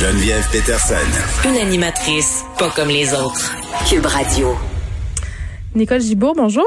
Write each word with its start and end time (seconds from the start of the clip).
Geneviève 0.00 0.48
Peterson. 0.50 0.94
Une 1.46 1.58
animatrice 1.58 2.42
pas 2.58 2.70
comme 2.70 2.88
les 2.88 3.12
autres. 3.12 3.54
Cube 3.86 4.06
Radio. 4.06 4.56
Nicole 5.74 6.00
Gibault, 6.00 6.32
bonjour. 6.34 6.64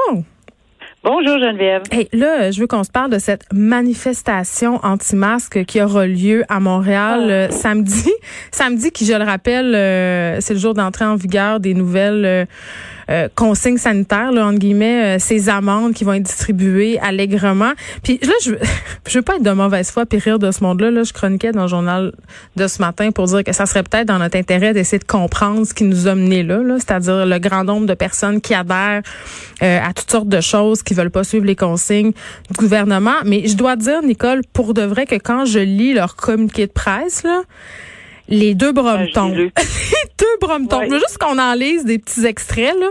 Bonjour 1.04 1.40
Geneviève. 1.40 1.82
Hey, 1.90 2.08
là, 2.14 2.52
je 2.52 2.60
veux 2.60 2.68
qu'on 2.68 2.84
se 2.84 2.92
parle 2.92 3.10
de 3.10 3.18
cette 3.18 3.52
manifestation 3.52 4.80
anti-masque 4.84 5.66
qui 5.66 5.82
aura 5.82 6.06
lieu 6.06 6.44
à 6.48 6.60
Montréal 6.60 7.32
euh, 7.32 7.50
samedi. 7.50 8.12
Samedi, 8.52 8.92
qui, 8.92 9.04
je 9.04 9.14
le 9.14 9.24
rappelle, 9.24 9.74
euh, 9.74 10.40
c'est 10.40 10.54
le 10.54 10.60
jour 10.60 10.76
d'entrée 10.76 11.06
en 11.06 11.16
vigueur 11.16 11.60
des 11.60 11.74
nouvelles 11.74 12.26
euh, 12.26 12.46
euh, 13.10 13.28
consignes 13.36 13.78
sanitaires, 13.78 14.32
là, 14.32 14.46
entre 14.46 14.60
guillemets, 14.60 15.20
ces 15.20 15.50
amendes 15.50 15.94
qui 15.94 16.04
vont 16.04 16.14
être 16.14 16.24
distribuées 16.24 17.00
allègrement. 17.00 17.74
Puis 18.04 18.20
là, 18.22 18.34
je, 18.44 18.52
je 19.08 19.18
veux 19.18 19.22
pas 19.22 19.36
être 19.36 19.44
de 19.44 19.52
mauvaise 19.52 19.92
foi 19.92 20.06
puis 20.06 20.20
rire 20.20 20.40
de 20.40 20.52
ce 20.52 20.64
monde-là. 20.64 20.92
Là, 20.92 21.04
je 21.04 21.14
chroniquais 21.14 21.52
dans 21.52 21.64
le 21.64 21.68
journal 21.68 22.14
de 22.56 22.68
ce 22.68 22.82
matin 22.82 23.12
pour 23.12 23.26
dire 23.26 23.44
que 23.44 23.54
ça 23.54 23.66
serait 23.66 23.84
peut-être 23.84 24.08
dans 24.08 24.20
notre 24.20 24.38
intérêt 24.38 24.74
d'essayer 24.74 25.00
de 25.00 25.04
comprendre 25.06 25.66
ce 25.66 25.74
qui 25.74 25.84
nous 25.84 26.08
a 26.08 26.16
menés 26.16 26.44
là, 26.44 26.58
là 26.58 26.76
c'est-à-dire 26.78 27.26
le 27.26 27.40
grand 27.40 27.64
nombre 27.64 27.86
de 27.86 27.94
personnes 27.94 28.42
qui 28.42 28.54
adhèrent 28.54 29.02
à 29.62 29.94
toutes 29.94 30.12
sortes 30.12 30.28
de 30.28 30.42
choses, 30.42 30.84
qui 30.84 30.94
veulent 30.94 31.12
pas 31.12 31.24
suivre 31.24 31.46
les 31.46 31.56
consignes 31.56 32.12
du 32.50 32.58
gouvernement. 32.58 33.16
Mais 33.26 33.48
je 33.48 33.56
dois 33.56 33.76
dire, 33.76 34.02
Nicole, 34.04 34.42
pour 34.52 34.74
de 34.74 34.82
vrai 34.82 35.06
que 35.06 35.16
quand 35.16 35.46
je 35.46 35.60
lis 35.60 35.94
leur 35.94 36.16
communiqué 36.16 36.68
de 36.68 36.72
presse, 36.72 37.24
là, 37.24 37.44
les 38.34 38.56
deux 38.56 38.72
bras 38.72 38.98
me 38.98 39.12
tombent. 39.12 39.36
les 39.36 39.52
deux 40.20 40.38
bras 40.42 40.60
me 40.60 40.68
tombent. 40.68 40.86
Je 40.86 40.90
veux 40.90 41.00
juste 41.00 41.18
qu'on 41.18 41.38
en 41.40 41.54
lise 41.54 41.86
des 41.86 42.00
petits 42.00 42.26
extraits, 42.26 42.76
là. 42.80 42.88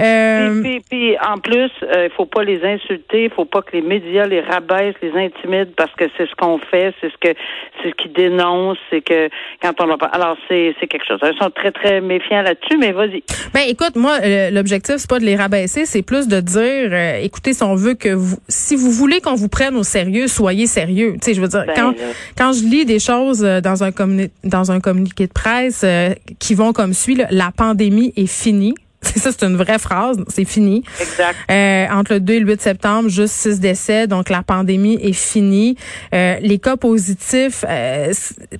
Euh, 0.00 0.62
puis, 0.62 0.80
puis, 0.90 1.16
en 1.18 1.38
plus, 1.38 1.70
euh, 1.82 2.08
il 2.10 2.10
faut 2.16 2.24
pas 2.24 2.42
les 2.42 2.64
insulter, 2.64 3.24
il 3.24 3.30
faut 3.30 3.44
pas 3.44 3.60
que 3.62 3.72
les 3.76 3.82
médias 3.82 4.26
les 4.26 4.40
rabaissent, 4.40 4.94
les 5.02 5.12
intimident, 5.12 5.72
parce 5.76 5.92
que 5.96 6.04
c'est 6.16 6.26
ce 6.26 6.34
qu'on 6.34 6.58
fait, 6.58 6.94
c'est 7.00 7.08
ce 7.10 7.16
que 7.20 7.38
c'est 7.82 7.90
ce 7.90 7.94
qu'ils 7.94 8.12
dénoncent, 8.12 8.78
c'est 8.90 9.02
que 9.02 9.28
quand 9.60 9.72
on 9.80 9.96
pas. 9.98 10.06
Alors 10.06 10.36
c'est 10.48 10.74
c'est 10.80 10.86
quelque 10.86 11.06
chose. 11.06 11.18
Ils 11.22 11.38
sont 11.38 11.50
très 11.50 11.72
très 11.72 12.00
méfiants 12.00 12.40
là-dessus, 12.42 12.78
mais 12.78 12.92
vas-y. 12.92 13.22
Ben 13.52 13.62
écoute, 13.68 13.96
moi 13.96 14.16
euh, 14.24 14.50
l'objectif 14.50 14.94
c'est 14.96 15.10
pas 15.10 15.18
de 15.18 15.24
les 15.24 15.36
rabaisser, 15.36 15.84
c'est 15.84 16.02
plus 16.02 16.26
de 16.26 16.40
dire, 16.40 16.88
euh, 16.90 17.18
écoutez, 17.22 17.52
si 17.52 17.62
on 17.62 17.74
veut 17.74 17.94
que 17.94 18.08
vous, 18.14 18.38
si 18.48 18.76
vous 18.76 18.90
voulez 18.90 19.20
qu'on 19.20 19.34
vous 19.34 19.48
prenne 19.48 19.76
au 19.76 19.82
sérieux, 19.82 20.26
soyez 20.26 20.66
sérieux. 20.66 21.12
Tu 21.14 21.18
sais, 21.22 21.34
je 21.34 21.40
veux 21.42 21.48
dire, 21.48 21.64
Ben, 21.66 21.74
quand 21.76 21.90
là. 21.90 22.04
quand 22.38 22.52
je 22.54 22.64
lis 22.64 22.86
des 22.86 22.98
choses 22.98 23.40
dans 23.42 23.84
un 23.84 23.90
communi- 23.90 24.30
dans 24.44 24.61
un 24.70 24.80
communiqué 24.80 25.26
de 25.26 25.32
presse 25.32 25.82
euh, 25.84 26.14
qui 26.38 26.54
vont 26.54 26.72
comme 26.72 26.94
suit, 26.94 27.16
là, 27.16 27.26
la 27.30 27.50
pandémie 27.50 28.12
est 28.16 28.26
finie. 28.26 28.74
C'est 29.02 29.18
ça, 29.18 29.30
c'est 29.32 29.44
une 29.46 29.56
vraie 29.56 29.80
phrase. 29.80 30.16
C'est 30.28 30.44
fini. 30.44 30.84
Exact. 31.00 31.36
Euh, 31.50 31.86
entre 31.90 32.14
le 32.14 32.20
2 32.20 32.34
et 32.34 32.40
le 32.40 32.46
8 32.46 32.60
septembre, 32.60 33.08
juste 33.08 33.34
6 33.34 33.58
décès, 33.58 34.06
donc 34.06 34.30
la 34.30 34.42
pandémie 34.42 34.94
est 35.02 35.12
finie. 35.12 35.76
Euh, 36.14 36.36
les 36.40 36.58
cas 36.58 36.76
positifs, 36.76 37.64
euh, 37.68 38.12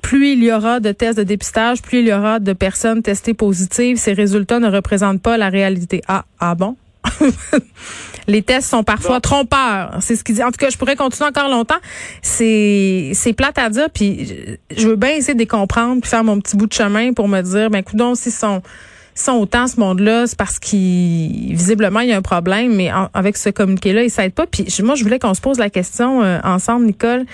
plus 0.03 0.33
il 0.33 0.43
y 0.43 0.53
aura 0.53 0.81
de 0.81 0.91
tests 0.91 1.19
de 1.19 1.23
dépistage, 1.23 1.81
plus 1.81 2.01
il 2.01 2.09
y 2.09 2.13
aura 2.13 2.41
de 2.41 2.53
personnes 2.55 3.03
testées 3.03 3.35
positives. 3.35 3.99
Ces 3.99 4.15
résultats 4.15 4.59
ne 4.59 4.69
représentent 4.69 5.23
pas 5.23 5.39
la 5.39 5.49
réalité. 5.49 6.03
Ah, 6.09 6.25
ah 6.41 6.57
bon? 6.57 6.77
les 8.29 8.43
tests 8.43 8.69
sont 8.71 8.85
parfois 8.85 9.21
trompeurs. 9.21 9.97
C'est 10.01 10.17
ce 10.17 10.25
qu'il 10.25 10.35
dit. 10.35 10.43
En 10.43 10.51
tout 10.51 10.59
cas, 10.59 10.71
je 10.71 10.77
pourrais 10.77 10.97
continuer 10.97 11.29
encore 11.29 11.49
longtemps. 11.49 11.79
C'est 12.23 13.13
c'est 13.15 13.33
plate 13.33 13.59
à 13.59 13.69
dire, 13.71 13.89
puis 13.93 14.29
je- 14.77 14.89
veux 14.89 14.97
bien 14.97 15.11
essayer 15.11 15.35
de 15.35 15.39
les 15.39 15.47
comprendre, 15.47 16.01
puis 16.01 16.11
faire 16.11 16.25
mon 16.25 16.41
petit 16.41 16.57
bout 16.57 16.67
de 16.67 16.73
chemin 16.73 17.13
pour 17.13 17.29
me 17.29 17.41
dire, 17.43 17.71
ben 17.71 17.83
coudonc, 17.83 18.15
s'ils 18.15 18.33
sont 18.33 18.63
sont 19.15 19.33
autant 19.33 19.67
ce 19.67 19.79
monde-là, 19.79 20.27
c'est 20.27 20.39
parce 20.39 20.59
qu'il 20.59 21.55
visiblement 21.55 22.01
il 22.01 22.09
y 22.09 22.13
a 22.15 22.17
un 22.17 22.23
problème, 22.23 22.75
mais 22.75 22.91
en- 22.91 23.11
avec 23.13 23.37
ce 23.37 23.51
communiqué-là, 23.51 24.05
il 24.05 24.11
s'aide 24.11 24.33
pas. 24.33 24.47
Puis 24.47 24.67
moi, 24.83 24.95
je 24.95 25.03
voulais 25.05 25.19
qu'on 25.19 25.35
se 25.35 25.41
pose 25.43 25.59
la 25.59 25.69
question 25.69 26.23
euh, 26.23 26.39
ensemble, 26.45 26.87
Nicole. 26.87 27.27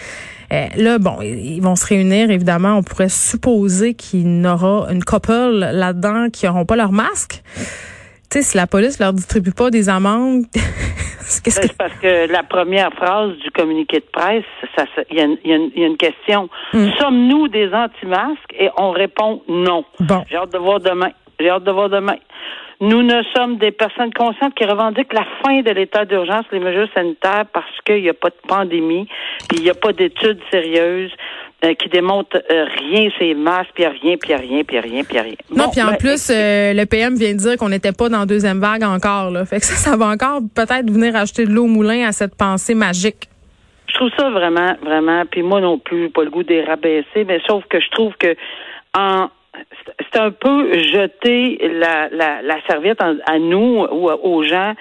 Euh, 0.52 0.66
là, 0.76 0.98
bon, 0.98 1.18
ils 1.22 1.56
ils 1.56 1.62
vont 1.62 1.76
se 1.76 1.86
réunir, 1.86 2.30
évidemment. 2.30 2.74
On 2.78 2.82
pourrait 2.82 3.08
supposer 3.08 3.94
qu'il 3.94 4.42
y 4.42 4.46
aura 4.48 4.88
une 4.90 5.04
couple 5.04 5.30
là-dedans 5.32 6.30
qui 6.32 6.46
n'auront 6.46 6.64
pas 6.64 6.74
leur 6.74 6.90
masque. 6.90 7.42
Tu 8.30 8.38
sais, 8.38 8.42
si 8.42 8.56
la 8.56 8.66
police 8.66 8.98
leur 9.00 9.12
distribue 9.12 9.52
pas 9.52 9.70
des 9.70 9.88
amendes, 9.88 10.44
qu'est-ce 10.52 11.40
que 11.42 11.50
C'est 11.50 11.76
parce 11.78 11.94
que 11.94 12.30
la 12.30 12.42
première 12.42 12.92
phrase 12.92 13.36
du 13.38 13.50
communiqué 13.50 14.00
de 14.00 14.06
presse, 14.12 14.44
ça, 14.76 14.84
il 15.10 15.16
y, 15.16 15.20
a 15.20 15.24
une- 15.24 15.38
y 15.44 15.80
y 15.80 15.84
a 15.84 15.96
question. 15.96 16.48
Hmm. 16.74 16.88
Sommes-nous 16.98 17.48
des 17.48 17.72
anti-masques? 17.72 18.54
Et 18.58 18.68
on 18.76 18.90
répond 18.90 19.42
non. 19.48 19.84
Bon. 20.00 20.24
J'ai 20.28 20.36
hâte 20.36 20.52
de 20.52 20.58
voir 20.58 20.80
demain. 20.80 21.10
J'ai 21.40 21.48
hâte 21.48 21.64
de 21.64 21.70
voir 21.70 21.88
demain. 21.88 22.16
Nous 22.80 23.02
ne 23.02 23.22
sommes 23.34 23.56
des 23.58 23.72
personnes 23.72 24.12
conscientes 24.12 24.54
qui 24.54 24.64
revendiquent 24.64 25.12
la 25.12 25.26
fin 25.42 25.62
de 25.62 25.70
l'état 25.70 26.04
d'urgence, 26.04 26.44
les 26.52 26.60
mesures 26.60 26.88
sanitaires, 26.94 27.46
parce 27.52 27.66
qu'il 27.84 28.02
n'y 28.02 28.08
a 28.08 28.14
pas 28.14 28.28
de 28.28 28.36
pandémie, 28.46 29.08
puis 29.48 29.58
il 29.58 29.64
n'y 29.64 29.70
a 29.70 29.74
pas 29.74 29.92
d'études 29.92 30.38
sérieuses 30.52 31.10
euh, 31.64 31.74
qui 31.74 31.88
démontrent 31.88 32.36
euh, 32.50 32.66
rien, 32.78 33.08
c'est 33.18 33.34
masques, 33.34 33.70
puis 33.74 33.86
rien, 33.86 34.16
puis 34.16 34.34
rien, 34.34 34.62
puis 34.64 34.78
rien, 34.78 35.02
puis 35.04 35.18
rien. 35.20 35.34
Non, 35.54 35.68
puis 35.70 35.82
en 35.82 35.90
ben, 35.90 35.96
plus, 35.96 36.30
euh, 36.30 36.72
le 36.72 36.84
PM 36.86 37.16
vient 37.16 37.32
de 37.32 37.38
dire 37.38 37.56
qu'on 37.56 37.68
n'était 37.68 37.92
pas 37.92 38.08
dans 38.08 38.20
la 38.20 38.26
deuxième 38.26 38.60
vague 38.60 38.84
encore. 38.84 39.30
Là. 39.30 39.44
Fait 39.44 39.58
que 39.58 39.64
ça, 39.64 39.74
ça 39.74 39.96
va 39.96 40.06
encore 40.06 40.40
peut-être 40.54 40.90
venir 40.90 41.16
acheter 41.16 41.44
de 41.46 41.50
l'eau 41.50 41.64
au 41.64 41.68
moulin 41.68 42.06
à 42.06 42.12
cette 42.12 42.36
pensée 42.36 42.74
magique. 42.74 43.28
Je 43.88 43.94
trouve 43.94 44.10
ça 44.16 44.30
vraiment, 44.30 44.74
vraiment, 44.82 45.24
puis 45.30 45.42
moi 45.42 45.60
non 45.60 45.78
plus, 45.78 46.10
pas 46.10 46.22
le 46.22 46.30
goût 46.30 46.42
des 46.44 46.62
rabaisser, 46.62 47.24
mais 47.26 47.40
sauf 47.46 47.64
que 47.68 47.80
je 47.80 47.90
trouve 47.90 48.12
que 48.18 48.36
en 48.96 49.28
c'est 50.12 50.20
un 50.20 50.30
peu 50.30 50.72
jeter 50.74 51.58
la, 51.80 52.08
la, 52.10 52.42
la 52.42 52.56
serviette 52.68 53.02
en- 53.02 53.16
à 53.26 53.38
nous 53.40 53.86
ou 53.90 54.08
aux 54.10 54.42
gens, 54.44 54.74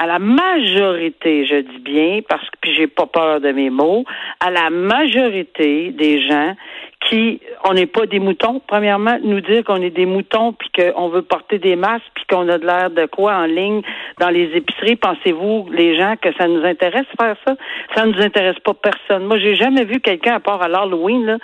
à 0.00 0.06
la 0.06 0.18
majorité, 0.18 1.44
je 1.44 1.56
dis 1.56 1.78
bien, 1.78 2.20
parce 2.26 2.48
que 2.48 2.56
puis 2.62 2.74
j'ai 2.74 2.86
pas 2.86 3.04
peur 3.04 3.38
de 3.42 3.52
mes 3.52 3.68
mots, 3.68 4.06
à 4.40 4.50
la 4.50 4.70
majorité 4.70 5.90
des 5.90 6.26
gens 6.26 6.54
qui, 7.00 7.40
on 7.64 7.72
n'est 7.72 7.86
pas 7.86 8.06
des 8.06 8.18
moutons. 8.18 8.60
Premièrement, 8.66 9.18
nous 9.22 9.40
dire 9.40 9.64
qu'on 9.64 9.80
est 9.82 9.90
des 9.90 10.06
moutons 10.06 10.52
puis 10.52 10.70
qu'on 10.76 11.08
veut 11.08 11.22
porter 11.22 11.58
des 11.58 11.76
masques 11.76 12.04
puis 12.14 12.24
qu'on 12.28 12.48
a 12.48 12.58
de 12.58 12.66
l'air 12.66 12.90
de 12.90 13.06
quoi 13.06 13.34
en 13.34 13.46
ligne 13.46 13.82
dans 14.18 14.28
les 14.28 14.50
épiceries. 14.54 14.96
Pensez-vous, 14.96 15.68
les 15.72 15.96
gens, 15.96 16.14
que 16.20 16.28
ça 16.34 16.46
nous 16.46 16.64
intéresse 16.64 17.06
faire 17.18 17.36
ça? 17.46 17.54
Ça 17.94 18.04
ne 18.04 18.12
nous 18.12 18.20
intéresse 18.20 18.58
pas 18.60 18.74
personne. 18.74 19.24
Moi, 19.24 19.38
j'ai 19.38 19.54
jamais 19.56 19.84
vu 19.84 20.00
quelqu'un, 20.00 20.34
à 20.34 20.40
part 20.40 20.62
à 20.62 20.68
l'Halloween, 20.68 21.24
là, 21.24 21.38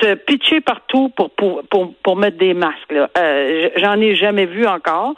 se 0.00 0.14
pitcher 0.14 0.60
partout 0.60 1.10
pour, 1.10 1.30
pour, 1.30 1.62
pour, 1.70 1.94
pour 2.02 2.16
mettre 2.16 2.38
des 2.38 2.54
masques. 2.54 2.92
Là. 2.92 3.08
Euh, 3.16 3.68
J'en 3.76 4.00
ai 4.00 4.14
jamais 4.16 4.46
vu 4.46 4.66
encore. 4.66 5.14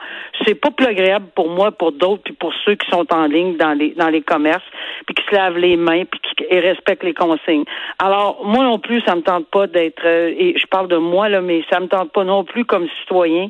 C'est 0.47 0.54
pas 0.54 0.70
plus 0.70 0.86
agréable 0.86 1.26
pour 1.34 1.50
moi, 1.50 1.70
pour 1.72 1.92
d'autres, 1.92 2.22
puis 2.24 2.34
pour 2.34 2.52
ceux 2.64 2.74
qui 2.74 2.88
sont 2.91 3.06
en 3.12 3.26
ligne 3.26 3.56
dans 3.56 3.72
les 3.72 3.91
dans 3.91 4.08
les 4.08 4.22
commerces, 4.22 4.64
puis 5.06 5.14
qui 5.14 5.24
se 5.28 5.34
lavent 5.34 5.58
les 5.58 5.76
mains, 5.76 6.04
puis 6.04 6.20
qui 6.20 6.30
et 6.48 6.60
respectent 6.60 7.04
les 7.04 7.14
consignes. 7.14 7.64
Alors, 7.98 8.44
moi 8.44 8.64
non 8.64 8.78
plus, 8.78 9.00
ça 9.02 9.14
me 9.14 9.22
tente 9.22 9.47
pas 9.47 9.66
d'être, 9.70 10.04
euh, 10.04 10.32
et 10.36 10.58
je 10.58 10.66
parle 10.66 10.88
de 10.88 10.97
moi, 10.97 11.28
là, 11.28 11.41
mais 11.41 11.62
ça 11.70 11.81
me 11.81 11.86
tente 11.86 12.12
pas 12.12 12.25
non 12.25 12.44
plus 12.44 12.64
comme 12.64 12.88
citoyen 13.00 13.48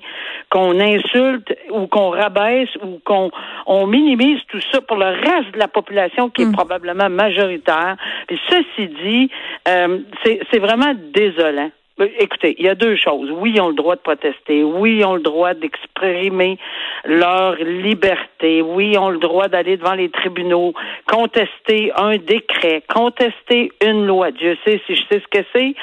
qu'on 0.50 0.78
insulte 0.80 1.54
ou 1.70 1.86
qu'on 1.86 2.10
rabaisse 2.10 2.74
ou 2.82 3.00
qu'on 3.04 3.30
on 3.66 3.86
minimise 3.86 4.40
tout 4.48 4.60
ça 4.72 4.80
pour 4.80 4.96
le 4.96 5.06
reste 5.06 5.52
de 5.52 5.58
la 5.58 5.68
population 5.68 6.30
qui 6.30 6.42
est 6.42 6.52
probablement 6.52 7.08
majoritaire. 7.08 7.96
Et 8.28 8.36
ceci 8.48 8.88
dit, 9.02 9.30
euh, 9.68 9.98
c'est 10.24 10.40
c'est 10.50 10.58
vraiment 10.58 10.92
désolant. 11.12 11.70
Euh, 12.00 12.08
Écoutez, 12.18 12.54
il 12.58 12.64
y 12.64 12.68
a 12.68 12.74
deux 12.74 12.96
choses. 12.96 13.30
Oui, 13.30 13.52
ils 13.54 13.60
ont 13.60 13.68
le 13.68 13.74
droit 13.74 13.96
de 13.96 14.00
protester. 14.00 14.62
Oui, 14.64 14.98
ils 14.98 15.04
ont 15.04 15.14
le 15.14 15.22
droit 15.22 15.54
d'exprimer 15.54 16.58
leur 17.04 17.54
liberté. 17.56 18.62
Oui, 18.62 18.90
ils 18.92 18.98
ont 18.98 19.10
le 19.10 19.18
droit 19.18 19.48
d'aller 19.48 19.76
devant 19.76 19.94
les 19.94 20.10
tribunaux, 20.10 20.72
contester 21.06 21.92
un 21.96 22.16
décret, 22.16 22.82
contester 22.88 23.72
une 23.84 24.06
loi. 24.06 24.30
Dieu 24.30 24.56
sait 24.64 24.80
si 24.86 24.96
je 24.96 25.02
sais 25.10 25.20
ce 25.20 25.38
que 25.38 25.44
c'est. 25.54 25.74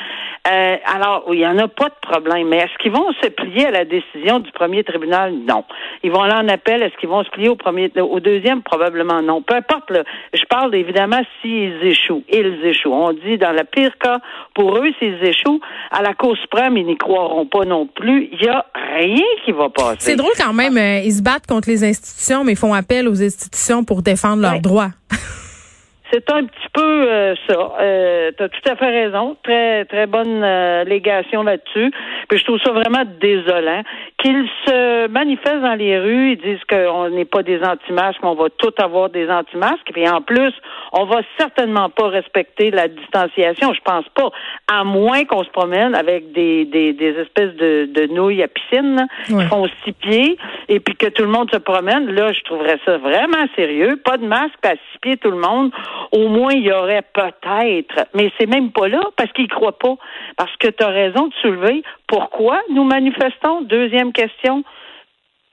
Euh, 0.50 0.78
alors, 0.86 1.26
il 1.32 1.40
n'y 1.40 1.48
en 1.48 1.58
a 1.58 1.68
pas 1.68 1.90
de 1.90 2.08
problème. 2.10 2.48
Mais 2.48 2.58
est-ce 2.58 2.78
qu'ils 2.82 2.92
vont 2.92 3.12
se 3.22 3.28
plier 3.28 3.68
à 3.68 3.72
la 3.72 3.86
décision 3.86 4.40
du 4.40 4.52
premier 4.52 4.84
tribunal? 4.84 5.34
Non. 5.34 5.66
Ils 6.04 6.12
vont 6.12 6.22
aller 6.22 6.34
en 6.34 6.48
appel. 6.48 6.82
Est-ce 6.84 6.96
qu'ils 6.98 7.10
vont 7.10 7.24
se 7.24 7.30
plier 7.30 7.50
au 7.50 7.56
premier, 7.56 7.92
au 8.00 8.20
deuxième? 8.20 8.62
Probablement 8.62 9.22
non. 9.22 9.42
Peu 9.42 9.56
importe, 9.56 9.92
là. 9.92 10.04
Je 10.34 10.44
parle 10.46 10.74
évidemment 10.76 11.22
s'ils 11.42 11.84
échouent. 11.84 12.24
Ils 12.32 12.66
échouent. 12.66 12.94
On 12.94 13.14
dit 13.14 13.38
dans 13.38 13.52
le 13.52 13.64
pire 13.64 13.98
cas, 13.98 14.20
pour 14.54 14.78
eux, 14.78 14.90
s'ils 15.00 15.22
échouent, 15.24 15.60
à 15.92 16.02
la 16.08 16.14
Cour 16.14 16.38
suprême, 16.38 16.78
ils 16.78 16.86
n'y 16.86 16.98
croiront 16.98 17.46
pas 17.46 17.66
non 17.66 17.86
plus. 17.88 18.30
Il 18.32 18.40
n'y 18.42 18.48
a 18.48 18.66
rien 18.96 19.26
qui 19.46 19.52
va 19.52 19.70
passer. 19.70 19.98
C'est 20.00 20.16
drôle 20.16 20.32
quand 20.38 20.54
même, 20.54 20.78
euh, 20.78 21.00
ils 21.04 21.12
se 21.14 21.22
battent 21.22 21.48
contre 21.48 21.70
les 21.70 21.84
institutions, 21.84 22.44
mais 22.44 22.54
ils 22.54 22.58
font 22.58 22.74
appel 22.74 23.08
aux 23.08 23.22
institutions 23.22 23.84
pour 23.84 24.02
défendre 24.02 24.42
leurs 24.42 24.54
Ouais. 24.54 24.60
droits. 24.62 24.90
c'est 26.12 26.30
un 26.32 26.46
petit 26.46 26.70
peu 26.74 26.82
euh, 27.12 27.36
ça. 27.48 27.72
Euh, 27.82 28.32
tu 28.38 28.44
as 28.44 28.50
tout 28.50 28.70
à 28.70 28.76
fait 28.78 28.90
raison. 28.90 29.36
Très, 29.44 29.84
très 29.86 30.08
bonne 30.08 30.42
euh, 30.44 30.86
légation 30.86 31.44
là-dessus. 31.44 31.92
Puis 32.30 32.40
je 32.40 32.44
trouve 32.46 32.60
ça 32.64 32.72
vraiment 32.72 33.04
désolant. 33.20 33.84
Qu'ils 34.18 34.50
se 34.66 35.08
manifestent 35.10 35.62
dans 35.62 35.76
les 35.76 36.00
rues, 36.00 36.32
ils 36.32 36.38
disent 36.38 36.64
qu'on 36.68 37.10
n'est 37.10 37.26
pas 37.26 37.44
des 37.44 37.62
anti-masques, 37.64 38.20
on 38.24 38.34
va 38.34 38.50
tout 38.50 38.74
avoir 38.80 39.10
des 39.10 39.30
anti-masques. 39.30 39.92
Puis 39.94 40.10
en 40.10 40.22
plus, 40.22 40.52
on 40.92 41.06
va 41.06 41.22
certainement 41.38 41.90
pas 41.90 42.08
respecter 42.08 42.72
la 42.72 42.88
distanciation. 42.88 43.74
Je 43.74 43.82
pense 43.82 44.06
pas. 44.16 44.32
À 44.68 44.84
moins 44.84 45.24
qu'on 45.26 45.44
se 45.44 45.50
promène 45.50 45.94
avec 45.94 46.32
des, 46.32 46.66
des, 46.66 46.94
des 46.94 47.12
espèces 47.20 47.56
de, 47.58 47.90
de 47.94 48.08
nouilles 48.14 48.42
à 48.42 48.48
piscine 48.48 49.06
qui 49.26 49.42
font 49.46 49.68
six 49.84 49.94
pieds 49.94 50.38
et 50.68 50.80
puis 50.80 50.96
que 50.96 51.08
tout 51.08 51.24
le 51.24 51.30
monde 51.30 51.52
se 51.54 51.60
promène. 51.60 52.10
Là, 52.10 52.34
je 52.34 52.42
trouverais 52.42 52.80
ça 52.86 52.98
vraiment 52.98 53.46
sérieux. 53.56 53.98
Pas 54.04 54.18
de 54.18 54.26
masque, 54.26 54.66
à 54.66 54.72
six 54.72 55.00
pieds 55.02 55.18
tout 55.18 55.32
le 55.32 55.38
monde 55.38 55.72
au 56.12 56.28
moins 56.28 56.54
il 56.54 56.64
y 56.64 56.72
aurait 56.72 57.04
peut-être, 57.14 58.08
mais 58.14 58.32
c'est 58.40 58.48
même 58.48 58.72
pas 58.72 58.88
là 58.88 59.02
parce 59.16 59.32
qu'ils 59.34 59.48
croient 59.48 59.78
pas. 59.78 59.96
Parce 60.38 60.56
que 60.58 60.68
tu 60.68 60.84
as 60.84 60.88
raison 60.88 61.28
de 61.28 61.34
soulever 61.42 61.84
pourquoi 62.08 62.62
nous 62.70 62.84
manifestons? 62.84 63.62
Deuxième 63.62 64.14
question 64.14 64.64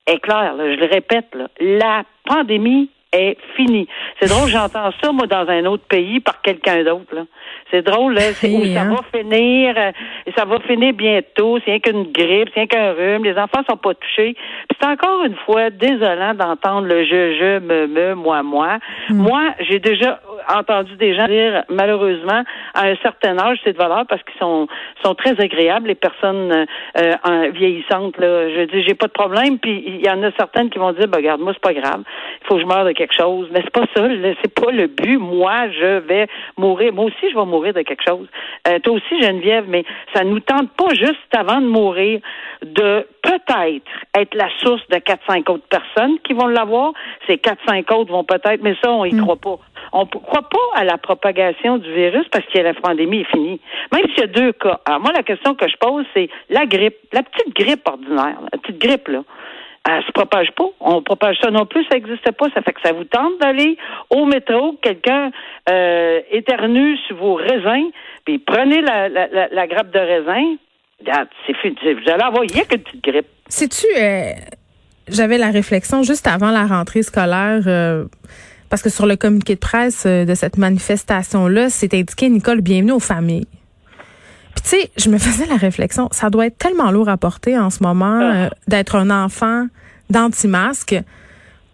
est 0.07 0.19
claire, 0.19 0.55
je 0.59 0.81
le 0.81 0.87
répète, 0.87 1.37
la 1.61 2.05
pandémie 2.25 2.91
est 3.15 3.37
finie. 3.57 3.89
C'est 4.21 4.29
drôle, 4.29 4.49
j'entends 4.49 4.91
ça, 5.03 5.13
moi, 5.13 5.27
dans 5.27 5.49
un 5.49 5.65
autre 5.67 5.85
pays 5.89 6.21
par 6.21 6.43
quelqu'un 6.43 6.83
d'autre. 6.85 7.27
C'est 7.71 7.83
drôle, 7.83 8.15
là, 8.15 8.33
c'est 8.35 8.51
où 8.51 8.65
ça 8.67 8.83
hein? 8.83 8.95
va 8.95 9.19
finir, 9.19 9.75
euh, 9.77 9.93
ça 10.37 10.45
va 10.45 10.61
finir 10.61 10.93
bientôt, 10.93 11.59
c'est 11.65 11.73
rien 11.73 11.81
qu'une 11.81 12.13
grippe, 12.13 12.49
c'est 12.55 12.61
rien 12.61 12.67
qu'un 12.67 12.93
rhume, 12.93 13.25
les 13.25 13.37
enfants 13.39 13.63
sont 13.69 13.77
pas 13.77 13.95
touchés. 13.95 14.37
c'est 14.81 14.87
encore 14.87 15.25
une 15.25 15.37
fois 15.47 15.71
désolant 15.71 16.35
d'entendre 16.35 16.87
le 16.87 17.05
je, 17.05 17.37
je, 17.39 17.59
me, 17.61 17.87
me, 17.87 18.15
moi, 18.15 18.43
moi. 18.43 18.79
Hmm. 19.09 19.23
Moi, 19.23 19.43
j'ai 19.61 19.79
déjà 19.79 20.21
entendu 20.49 20.97
des 20.97 21.15
gens 21.15 21.27
dire, 21.27 21.65
malheureusement, 21.69 22.43
à 22.75 22.87
un 22.87 22.97
certain 22.97 23.39
âge, 23.39 23.59
c'est 23.65 23.73
de 23.73 23.79
valeur 23.79 24.05
parce 24.09 24.23
qu'ils 24.23 24.39
sont, 24.39 24.67
sont 25.05 25.15
très 25.15 25.41
agréables, 25.41 25.89
les 25.89 25.95
personnes 25.95 26.67
euh, 26.99 27.51
vieillissantes. 27.53 28.19
Là. 28.19 28.51
Je 28.51 28.65
dis, 28.65 28.83
j'ai 28.87 28.95
pas 28.95 29.07
de 29.07 29.13
problème, 29.13 29.59
puis 29.59 29.83
il 29.87 30.05
y 30.05 30.11
en 30.11 30.23
a 30.23 30.31
certaines 30.33 30.71
qui 30.71 30.79
vont 30.79 30.93
dire, 30.93 31.09
ben, 31.09 31.19
regarde, 31.19 31.41
moi, 31.41 31.53
c'est 31.53 31.63
pas 31.63 31.75
grave, 31.75 32.03
faut 32.47 32.57
que 32.57 32.61
je 32.61 32.67
meure 32.67 32.85
de 32.85 32.93
quelque 32.93 33.15
chose. 33.15 33.49
Mais 33.53 33.61
c'est 33.63 33.73
pas 33.73 33.87
ça, 33.95 34.07
c'est 34.43 34.55
pas 34.55 34.71
le 34.71 34.87
but. 34.87 35.19
Moi, 35.19 35.71
je 35.71 35.99
vais 35.99 36.27
mourir. 36.57 36.93
Moi 36.93 37.07
aussi, 37.07 37.31
je 37.31 37.35
vais 37.37 37.45
mourir 37.45 37.75
de 37.75 37.83
quelque 37.83 38.05
chose. 38.07 38.27
Euh, 38.69 38.79
toi 38.81 38.95
aussi, 38.95 39.23
Geneviève, 39.23 39.65
mais 39.69 39.85
ça 40.15 40.25
nous 40.25 40.41
tente 40.41 40.71
pas 40.77 40.93
juste 40.95 41.19
avant 41.37 41.61
de 41.61 41.67
mourir 41.67 42.21
de 42.63 43.07
peut-être 43.23 43.83
être 44.17 44.35
la 44.35 44.49
source 44.61 44.87
de 44.89 44.97
4-5 44.97 45.51
autres 45.51 45.67
personnes 45.69 46.19
qui 46.21 46.33
vont 46.33 46.47
l'avoir. 46.47 46.93
Ces 47.27 47.37
4-5 47.37 47.93
autres 47.95 48.13
vont 48.13 48.25
peut-être, 48.25 48.63
mais 48.63 48.75
ça, 48.83 48.91
on 48.91 49.05
y 49.05 49.15
mm. 49.15 49.21
croit 49.23 49.37
pas. 49.37 49.59
On 49.93 50.03
ne 50.03 50.07
croit 50.07 50.49
pas 50.49 50.79
à 50.81 50.85
la 50.85 50.99
propagation 50.99 51.79
du 51.79 51.93
virus 51.93 52.27
parce 52.31 52.45
que 52.47 52.59
la 52.59 52.75
pandémie 52.75 53.21
est 53.21 53.31
finie. 53.31 53.61
Même 53.93 54.07
s'il 54.09 54.21
y 54.21 54.23
a 54.23 54.27
deux 54.27 54.53
cas. 54.53 54.81
Alors 54.87 55.01
moi, 55.01 55.13
la 55.13 55.23
question 55.23 55.55
que 55.55 55.69
je 55.69 55.77
pose, 55.77 56.05
c'est 56.15 56.29
la 56.51 56.67
grippe, 56.67 56.97
la 57.13 57.23
petite 57.23 57.55
grippe 57.55 57.87
ordinaire, 57.87 58.39
la 58.53 58.59
petite 58.59 58.79
grippe, 58.79 59.09
là 59.09 59.23
elle 59.89 60.03
se 60.05 60.13
propage 60.13 60.51
pas. 60.57 60.65
On 60.81 61.03
propage 61.03 61.37
ça 61.43 61.51
non 61.51 61.67
plus, 61.67 61.85
ça 61.85 61.97
n'existe 61.97 62.31
pas. 62.33 62.47
Ça 62.55 62.63
fait 62.63 62.73
que 62.73 62.81
ça 62.83 62.93
vous 62.93 63.05
tente 63.05 63.39
d'aller 63.41 63.77
au 64.11 64.25
métro, 64.25 64.77
quelqu'un 64.83 65.31
euh, 65.69 66.21
éternue 66.31 66.97
sur 67.07 67.17
vos 67.17 67.35
raisins, 67.35 67.91
puis 68.25 68.39
prenez 68.39 68.81
la, 68.81 69.09
la, 69.09 69.49
la, 69.51 69.67
grappe 69.67 69.91
de 69.91 69.99
raisin. 69.99 70.57
C'est. 71.47 71.53
Vous 71.53 72.11
allez 72.11 72.23
avoir 72.23 72.43
rien 72.43 72.65
qu'une 72.65 72.81
petite 72.81 73.05
grippe. 73.05 73.27
Sais-tu, 73.49 73.87
euh, 74.01 74.31
j'avais 75.09 75.37
la 75.37 75.51
réflexion 75.51 76.03
juste 76.03 76.27
avant 76.27 76.51
la 76.51 76.67
rentrée 76.67 77.03
scolaire. 77.03 77.63
Euh, 77.67 78.05
parce 78.71 78.83
que 78.83 78.89
sur 78.89 79.07
le 79.07 79.17
communiqué 79.17 79.55
de 79.55 79.61
presse 79.61 80.07
de 80.07 80.35
cette 80.35 80.57
manifestation-là, 80.57 81.69
c'est 81.69 81.95
indiqué 81.95 82.29
Nicole, 82.29 82.61
bienvenue 82.61 82.93
aux 82.93 83.01
familles. 83.01 83.47
Puis 84.55 84.63
tu 84.63 84.69
sais, 84.69 84.91
je 84.97 85.09
me 85.11 85.19
faisais 85.19 85.47
la 85.47 85.57
réflexion, 85.57 86.09
ça 86.13 86.31
doit 86.31 86.47
être 86.47 86.59
tellement 86.59 86.91
lourd 86.91 87.09
à 87.09 87.17
porter 87.17 87.59
en 87.59 87.71
ce 87.71 87.83
moment 87.83 88.19
ah. 88.21 88.35
euh, 88.35 88.49
d'être 88.69 88.97
un 88.97 89.11
enfant 89.11 89.67
d'anti-masque. 90.11 90.97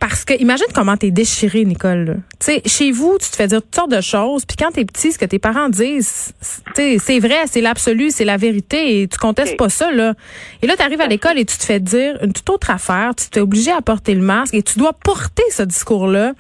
Parce 0.00 0.25
que 0.25 0.32
imagine 0.41 0.67
comment 0.75 0.97
t'es 0.97 1.11
déchiré, 1.11 1.67
Nicole. 1.67 2.23
Tu 2.38 2.47
sais, 2.47 2.62
chez 2.65 2.91
vous, 2.91 3.19
tu 3.21 3.31
te 3.31 3.37
fais 3.37 3.49
dire 3.49 3.61
toutes 3.61 3.75
sortes 3.75 3.91
de 3.91 4.00
choses, 4.00 4.47
puis 4.47 4.56
quand 4.56 4.71
t'es 4.71 4.87
petit, 4.87 5.12
ce 5.12 5.19
que 5.19 5.27
tes 5.27 5.38
parents 5.38 5.69
disent, 5.69 6.32
c'est 6.75 7.19
vrai, 7.19 7.37
c'est 7.44 7.61
l'absolu, 7.61 8.11
c'est 8.11 8.25
la 8.25 8.38
vérité, 8.38 9.03
et 9.03 9.09
tu 9.09 9.19
contestes 9.19 9.59
pas 9.59 9.69
ça 9.69 9.93
là. 9.93 10.15
Et 10.62 10.67
là, 10.67 10.75
t'arrives 10.75 11.03
à 11.03 11.06
l'école 11.06 11.38
et 11.38 11.44
tu 11.44 11.59
te 11.59 11.65
fais 11.65 11.81
dire 11.81 12.17
une 12.23 12.33
toute 12.33 12.49
autre 12.49 12.71
affaire, 12.71 13.15
tu 13.15 13.29
t'es 13.29 13.41
obligé 13.41 13.73
à 13.73 13.83
porter 13.83 14.15
le 14.15 14.23
masque 14.23 14.55
et 14.55 14.62
tu 14.62 14.79
dois 14.79 14.94
porter 14.94 15.44
ce 15.50 15.65
discours-là, 15.65 16.33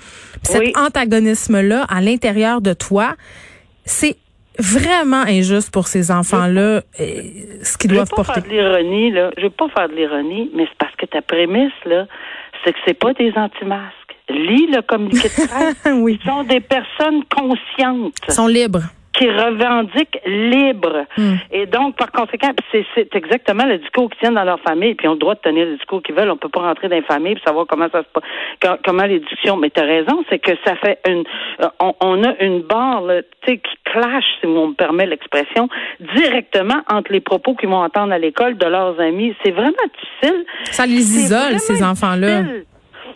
cet 0.42 0.74
antagonisme-là 0.78 1.84
à 1.90 2.00
l'intérieur 2.00 2.62
de 2.62 2.72
toi. 2.72 3.14
C'est 3.84 4.16
vraiment 4.58 5.22
injuste 5.22 5.70
pour 5.72 5.86
ces 5.86 6.10
enfants-là, 6.10 6.82
ce 6.98 7.78
qu'ils 7.78 7.90
doivent 7.90 8.08
porter. 8.08 8.40
Je 8.40 8.40
veux 8.40 8.52
pas 8.52 8.58
faire 8.58 8.72
de 8.74 8.78
l'ironie, 8.82 9.10
là. 9.10 9.30
Je 9.36 9.42
veux 9.44 9.50
pas 9.50 9.68
faire 9.68 9.88
de 9.88 9.94
l'ironie, 9.94 10.50
mais 10.54 10.64
c'est 10.64 10.78
parce 10.78 10.94
que 10.96 11.06
ta 11.06 11.22
prémisse, 11.22 11.72
là, 11.86 12.06
c'est 12.64 12.72
que 12.72 12.78
c'est 12.86 12.98
pas 12.98 13.12
des 13.14 13.32
anti-masques. 13.36 13.94
Lis 14.28 14.68
le 14.68 14.82
communiqué 14.82 15.28
de 15.28 15.46
presse. 15.46 15.92
oui. 15.94 16.18
Ils 16.22 16.28
sont 16.28 16.44
des 16.44 16.60
personnes 16.60 17.24
conscientes. 17.24 18.14
Ils 18.28 18.34
sont 18.34 18.46
libres 18.46 18.84
qui 19.20 19.28
revendiquent 19.28 20.18
libre. 20.24 21.04
Hmm. 21.18 21.34
Et 21.52 21.66
donc, 21.66 21.96
par 21.96 22.10
conséquent, 22.10 22.52
c'est 22.72 23.14
exactement 23.14 23.66
le 23.66 23.76
discours 23.76 24.08
qu'ils 24.08 24.20
tiennent 24.20 24.34
dans 24.34 24.44
leur 24.44 24.60
famille, 24.60 24.94
puis 24.94 25.06
ils 25.06 25.10
ont 25.10 25.12
le 25.12 25.18
droit 25.18 25.34
de 25.34 25.40
tenir 25.40 25.66
le 25.66 25.76
discours 25.76 26.02
qu'ils 26.02 26.14
veulent. 26.14 26.30
On 26.30 26.38
peut 26.38 26.48
pas 26.48 26.60
rentrer 26.60 26.88
dans 26.88 26.96
les 26.96 27.02
familles 27.02 27.34
pour 27.34 27.44
savoir 27.44 27.66
comment 27.66 27.88
ça 27.92 28.02
se 28.02 28.08
passe, 28.08 28.78
comment 28.82 29.04
l'éducation. 29.04 29.58
Mais 29.58 29.68
tu 29.68 29.80
as 29.80 29.84
raison, 29.84 30.24
c'est 30.30 30.38
que 30.38 30.52
ça 30.64 30.74
fait 30.76 30.98
une, 31.06 31.24
euh, 31.60 31.68
on, 32.00 32.24
a 32.24 32.34
une 32.42 32.62
barre, 32.62 33.02
tu 33.42 33.52
sais, 33.52 33.58
qui 33.58 33.76
clash, 33.84 34.24
si 34.40 34.46
on 34.46 34.68
me 34.68 34.74
permet 34.74 35.04
l'expression, 35.04 35.68
directement 36.14 36.80
entre 36.90 37.12
les 37.12 37.20
propos 37.20 37.54
qu'ils 37.54 37.68
vont 37.68 37.84
entendre 37.84 38.14
à 38.14 38.18
l'école 38.18 38.56
de 38.56 38.66
leurs 38.66 38.98
amis. 39.00 39.34
C'est 39.44 39.50
vraiment 39.50 39.70
difficile. 40.00 40.46
Ça 40.64 40.86
les 40.86 40.94
isole, 40.94 41.58
ces 41.58 41.82
enfants-là 41.82 42.42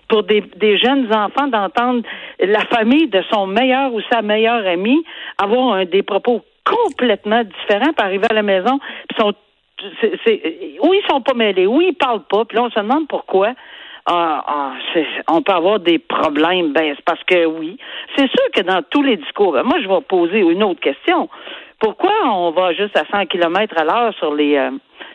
pour 0.09 0.23
des, 0.25 0.43
jeunes 0.79 1.13
enfants 1.13 1.47
d'entendre 1.49 2.03
la 2.41 2.61
famille 2.67 3.09
de 3.09 3.23
son 3.33 3.47
meilleur 3.47 3.93
ou 3.93 4.01
sa 4.11 4.23
meilleure 4.23 4.67
amie 4.67 5.05
avoir 5.39 5.85
des 5.87 6.03
propos 6.03 6.43
complètement 6.65 7.43
différents, 7.45 7.93
puis 7.93 8.07
arriver 8.07 8.27
à 8.31 8.35
la 8.35 8.43
maison, 8.43 8.79
puis 9.09 9.19
sont 9.19 9.35
oui, 9.83 11.01
ils 11.03 11.07
sont 11.11 11.21
pas 11.21 11.35
mêlés, 11.35 11.67
oui, 11.67 11.89
ils 11.91 11.95
parlent 11.95 12.25
pas, 12.25 12.45
puis 12.45 12.57
là, 12.57 12.65
on 12.65 12.71
se 12.71 12.81
demande 12.81 13.09
pourquoi. 13.09 13.55
Ah, 14.07 14.45
ah, 14.47 14.73
on 15.29 15.41
peut 15.41 15.53
avoir 15.53 15.81
des 15.81 15.99
problèmes. 15.99 16.73
Ben, 16.73 16.95
parce 17.07 17.23
que 17.25 17.47
oui. 17.47 17.79
C'est 18.17 18.29
sûr 18.29 18.51
que 18.55 18.61
dans 18.61 18.83
tous 18.91 19.03
les 19.03 19.17
discours, 19.17 19.57
moi, 19.65 19.81
je 19.83 19.89
vais 19.89 20.01
poser 20.03 20.41
une 20.41 20.63
autre 20.63 20.81
question. 20.81 21.29
Pourquoi 21.85 22.13
on 22.33 22.51
va 22.53 22.73
juste 22.73 22.97
à 22.97 23.05
100 23.13 23.27
km 23.27 23.75
à 23.77 23.85
l'heure 23.85 24.15
sur 24.15 24.35
les 24.35 24.57
euh, 24.57 24.71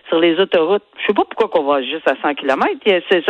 sur 0.07 0.19
les 0.19 0.39
autoroutes? 0.39 0.83
Je 1.01 1.07
sais 1.07 1.13
pas 1.15 1.23
pourquoi 1.27 1.47
qu'on 1.47 1.65
va 1.65 1.81
juste 1.81 2.07
à 2.07 2.13
100 2.21 2.35
km. 2.35 2.63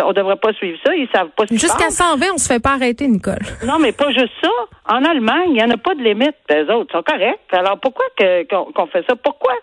On 0.03 0.11
devrait 0.11 0.35
pas 0.35 0.51
suivre 0.51 0.77
ça. 0.85 0.93
Ils 0.93 1.07
savent 1.15 1.29
pas 1.37 1.45
Jusqu'à 1.49 1.89
120, 1.89 2.25
on 2.33 2.37
se 2.37 2.51
fait 2.51 2.61
pas 2.61 2.71
arrêter, 2.71 3.07
Nicole. 3.07 3.39
Non, 3.65 3.79
mais 3.79 3.93
pas 3.93 4.11
juste 4.11 4.33
ça. 4.43 4.49
En 4.89 5.05
Allemagne, 5.05 5.51
il 5.51 5.53
n'y 5.53 5.63
en 5.63 5.69
a 5.69 5.77
pas 5.77 5.95
de 5.95 6.03
limite. 6.03 6.35
Les 6.49 6.63
autres 6.63 6.91
sont 6.91 7.01
corrects. 7.01 7.39
Alors 7.53 7.79
pourquoi 7.79 8.05
qu'on 8.17 8.87
fait 8.87 9.05
ça? 9.07 9.15
Pourquoi? 9.15 9.53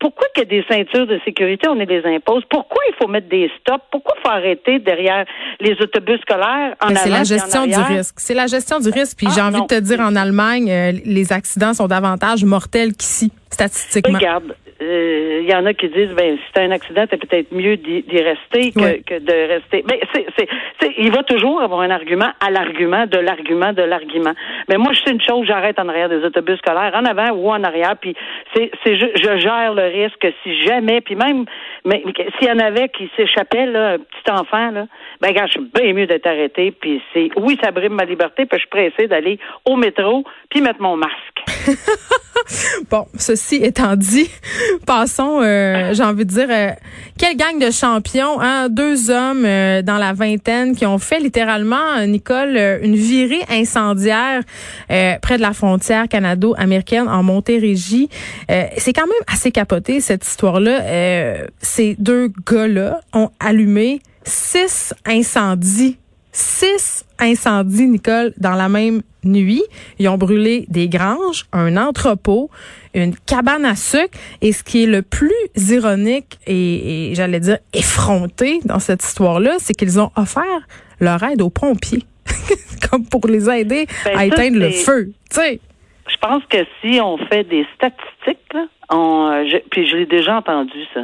Pourquoi 0.00 0.26
que 0.34 0.40
des 0.42 0.64
ceintures 0.66 1.06
de 1.06 1.20
sécurité, 1.26 1.68
on 1.68 1.74
les 1.74 2.02
impose? 2.06 2.42
Pourquoi 2.48 2.82
il 2.88 2.94
faut 3.00 3.06
mettre 3.06 3.28
des 3.28 3.50
stops? 3.60 3.84
Pourquoi 3.92 4.14
il 4.18 4.22
faut 4.22 4.32
arrêter 4.32 4.78
derrière 4.78 5.26
les 5.60 5.72
autobus 5.72 6.18
scolaires 6.22 6.74
en 6.80 6.94
C'est 6.96 7.10
la 7.10 7.22
gestion 7.22 7.66
du 7.66 7.76
risque. 7.78 8.14
C'est 8.18 8.34
la 8.34 8.46
gestion 8.46 8.80
du 8.80 8.88
risque. 8.88 9.18
Puis 9.18 9.26
ah, 9.28 9.32
j'ai 9.34 9.42
envie 9.42 9.60
de 9.60 9.66
te 9.66 9.78
dire, 9.78 10.00
en 10.00 10.16
Allemagne, 10.16 10.70
euh, 10.70 10.92
les 11.04 11.32
accidents 11.34 11.74
sont 11.74 11.86
davantage 11.86 12.44
mortels 12.44 12.94
qu'ici, 12.94 13.30
statistiquement. 13.50 14.18
Regarde, 14.18 14.56
il 14.80 14.86
euh, 14.86 15.42
y 15.42 15.54
en 15.54 15.66
a 15.66 15.74
qui 15.74 15.88
disent 15.88 16.14
ben 16.16 16.36
si 16.36 16.52
t'as 16.54 16.62
un 16.62 16.70
accident, 16.70 17.04
c'est 17.10 17.18
peut-être 17.18 17.52
mieux 17.52 17.76
d'y 17.76 18.02
rester 18.22 18.72
que, 18.72 19.02
que, 19.02 19.18
de 19.18 19.52
rester. 19.52 19.84
Mais 19.88 20.00
c'est, 20.14 20.26
c'est, 20.38 20.48
il 20.96 21.12
va 21.12 21.22
toujours 21.22 21.60
avoir 21.60 21.80
un 21.80 21.90
argument 21.90 22.30
à 22.40 22.50
l'argument 22.50 23.06
de 23.06 23.18
l'argument 23.18 23.72
de 23.74 23.82
l'argument. 23.82 24.32
Mais 24.68 24.78
moi, 24.78 24.92
je 24.92 25.00
sais 25.00 25.10
une 25.10 25.20
chose, 25.20 25.46
j'arrête 25.46 25.78
en 25.78 25.88
arrière 25.88 26.08
des 26.08 26.24
autobus 26.24 26.58
scolaires, 26.58 26.92
en 26.94 27.04
avant 27.04 27.30
ou 27.32 27.50
en 27.50 27.62
arrière, 27.62 27.96
puis 28.00 28.14
c'est, 28.54 28.70
c'est 28.82 28.98
je, 28.98 29.06
je, 29.16 29.38
gère 29.38 29.74
le 29.74 29.84
risque 29.84 30.26
si 30.42 30.62
jamais, 30.62 31.02
puis 31.02 31.14
même, 31.14 31.44
mais 31.84 32.02
s'il 32.38 32.48
y 32.48 32.50
en 32.50 32.58
avait 32.58 32.88
qui 32.88 33.10
s'échappaient 33.16 33.66
là, 33.66 33.92
un 33.92 33.98
petit 33.98 34.30
enfant 34.30 34.70
là, 34.70 34.86
ben 35.20 35.32
gars, 35.32 35.46
je 35.46 35.52
suis 35.52 35.70
bien 35.74 35.92
mieux 35.92 36.06
d'être 36.06 36.26
arrêté, 36.26 36.70
puis 36.70 37.02
c'est 37.12 37.28
oui, 37.36 37.58
ça 37.62 37.70
brime 37.70 37.94
ma 37.94 38.04
liberté, 38.04 38.46
puis 38.46 38.58
je 38.58 38.60
suis 38.60 38.68
pressé 38.68 39.08
d'aller 39.08 39.38
au 39.66 39.76
métro 39.76 40.24
puis 40.48 40.60
mettre 40.60 40.80
mon 40.80 40.96
masque. 40.96 41.40
bon, 42.90 43.06
ceci 43.14 43.56
étant 43.62 43.96
dit, 43.96 44.30
passons, 44.86 45.40
euh, 45.42 45.92
j'ai 45.94 46.02
envie 46.02 46.24
de 46.24 46.30
dire, 46.30 46.48
euh, 46.50 46.70
quelle 47.18 47.36
gang 47.36 47.58
de 47.58 47.70
champions, 47.70 48.40
hein? 48.40 48.68
Deux 48.68 49.10
hommes 49.10 49.44
euh, 49.44 49.82
dans 49.82 49.96
la 49.96 50.12
vingtaine 50.12 50.74
qui 50.74 50.86
ont 50.86 50.98
fait 50.98 51.20
littéralement, 51.20 52.04
Nicole, 52.06 52.80
une 52.82 52.96
virée 52.96 53.42
incendiaire 53.50 54.42
près 54.88 55.36
de 55.36 55.42
la 55.42 55.52
frontière 55.52 56.08
canado-américaine 56.08 57.08
en 57.08 57.22
Montérégie. 57.22 58.08
C'est 58.48 58.92
quand 58.92 59.06
même 59.06 59.24
assez 59.32 59.50
capoté 59.50 60.00
cette 60.00 60.26
histoire-là. 60.26 61.44
ces 61.60 61.96
deux 61.98 62.32
gars-là 62.46 63.00
ont 63.12 63.30
allumé 63.38 64.00
six 64.24 64.94
incendies 65.06 65.98
six 66.32 67.04
incendies, 67.18 67.86
Nicole, 67.86 68.32
dans 68.38 68.54
la 68.54 68.68
même 68.68 69.02
nuit. 69.24 69.62
Ils 69.98 70.08
ont 70.08 70.16
brûlé 70.16 70.66
des 70.68 70.88
granges, 70.88 71.46
un 71.52 71.76
entrepôt, 71.76 72.50
une 72.94 73.14
cabane 73.14 73.64
à 73.64 73.76
sucre. 73.76 74.18
Et 74.40 74.52
ce 74.52 74.62
qui 74.62 74.84
est 74.84 74.86
le 74.86 75.02
plus 75.02 75.32
ironique 75.56 76.38
et, 76.46 77.10
et 77.10 77.14
j'allais 77.14 77.40
dire 77.40 77.58
effronté 77.72 78.60
dans 78.64 78.78
cette 78.78 79.02
histoire-là, 79.04 79.56
c'est 79.58 79.74
qu'ils 79.74 80.00
ont 80.00 80.10
offert 80.16 80.66
leur 81.00 81.22
aide 81.22 81.42
aux 81.42 81.50
pompiers, 81.50 82.02
comme 82.90 83.06
pour 83.06 83.26
les 83.26 83.48
aider 83.48 83.86
Ben, 84.04 84.12
à 84.14 84.18
ça, 84.18 84.26
éteindre 84.26 84.58
le 84.58 84.70
feu. 84.70 85.12
Tu 85.30 85.36
sais, 85.40 85.60
Je 86.08 86.16
pense 86.18 86.42
que 86.46 86.58
si 86.80 87.00
on 87.00 87.16
fait 87.28 87.44
des 87.44 87.66
statistiques, 87.74 88.52
là, 88.52 88.66
on, 88.90 89.30
euh, 89.30 89.44
je- 89.46 89.58
puis 89.70 89.86
je 89.86 89.96
l'ai 89.96 90.06
déjà 90.06 90.36
entendu 90.36 90.84
ça. 90.92 91.00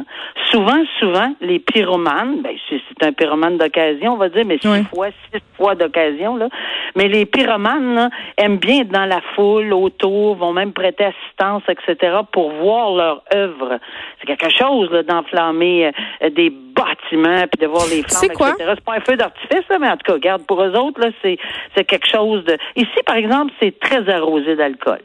Souvent, 0.51 0.77
souvent, 0.99 1.33
les 1.41 1.59
pyromanes, 1.59 2.41
ben 2.41 2.55
c'est 2.69 2.81
c'est 2.89 3.05
un 3.07 3.13
pyromane 3.13 3.57
d'occasion, 3.57 4.13
on 4.13 4.17
va 4.17 4.29
dire, 4.29 4.43
mais 4.45 4.57
six 4.79 4.85
fois, 4.89 5.07
six 5.33 5.41
fois 5.55 5.75
d'occasion, 5.75 6.35
là. 6.35 6.49
Mais 6.95 7.07
les 7.07 7.25
pyromanes 7.25 7.95
là, 7.95 8.09
aiment 8.37 8.57
bien 8.57 8.81
être 8.81 8.89
dans 8.89 9.05
la 9.05 9.21
foule, 9.35 9.71
autour, 9.73 10.35
vont 10.35 10.53
même 10.53 10.73
prêter 10.73 11.05
assistance, 11.05 11.63
etc., 11.69 12.17
pour 12.31 12.51
voir 12.51 12.91
leur 12.95 13.23
œuvre. 13.33 13.79
C'est 14.19 14.27
quelque 14.27 14.49
chose 14.49 14.89
là, 14.91 15.03
d'enflammer 15.03 15.91
euh, 16.23 16.29
des 16.29 16.49
bâtiments 16.49 17.45
puis 17.51 17.59
de 17.61 17.67
voir 17.67 17.83
les 17.89 18.03
flammes, 18.03 18.35
quoi? 18.35 18.49
etc. 18.51 18.71
C'est 18.75 18.83
pas 18.85 18.93
un 18.95 18.99
feu 19.01 19.15
d'artifice, 19.15 19.67
là, 19.69 19.77
mais 19.79 19.87
en 19.89 19.97
tout 19.97 20.05
cas, 20.05 20.13
regarde, 20.13 20.45
pour 20.45 20.61
eux 20.63 20.73
autres, 20.75 20.99
là, 21.01 21.09
c'est 21.21 21.37
c'est 21.75 21.83
quelque 21.85 22.07
chose 22.07 22.43
de. 22.45 22.57
Ici, 22.75 22.99
par 23.05 23.15
exemple, 23.15 23.53
c'est 23.61 23.79
très 23.79 24.07
arrosé 24.09 24.55
d'alcool. 24.55 24.99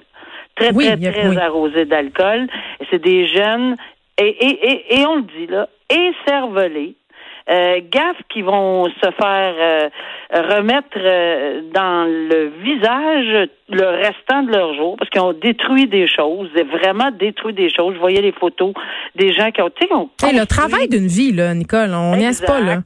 Très, 0.56 0.72
Oui, 0.74 0.86
très, 0.86 1.12
très 1.12 1.28
oui. 1.28 1.36
arrosé 1.38 1.84
d'alcool. 1.84 2.46
C'est 2.90 3.02
des 3.02 3.26
jeunes, 3.26 3.76
et, 4.18 4.28
et, 4.28 4.70
et, 4.70 5.00
et 5.00 5.06
on 5.06 5.16
le 5.16 5.22
dit 5.22 5.46
là, 5.48 5.68
écervelés. 5.90 6.94
Euh, 7.50 7.80
gaffes 7.90 8.22
qui 8.32 8.40
vont 8.42 8.84
se 8.84 9.10
faire 9.20 9.54
euh, 9.58 9.88
remettre 10.32 10.96
euh, 10.96 11.60
dans 11.74 12.04
le 12.04 12.52
visage 12.62 13.48
le 13.68 13.84
restant 13.84 14.44
de 14.44 14.52
leur 14.52 14.74
jour 14.74 14.94
parce 14.96 15.10
qu'ils 15.10 15.22
ont 15.22 15.32
détruit 15.32 15.88
des 15.88 16.06
choses, 16.06 16.48
vraiment 16.70 17.10
détruit 17.10 17.52
des 17.52 17.68
choses. 17.68 17.94
Je 17.94 17.98
voyais 17.98 18.20
les 18.22 18.30
photos 18.30 18.72
des 19.16 19.32
gens 19.32 19.50
qui 19.50 19.60
ont, 19.60 19.70
tu 19.70 19.88
sais, 20.20 20.32
le 20.32 20.46
travail 20.46 20.88
d'une 20.88 21.08
vie, 21.08 21.32
là, 21.32 21.52
Nicole, 21.52 21.92
on 21.94 22.14
n'y 22.14 22.30
pas, 22.46 22.60
là. 22.60 22.82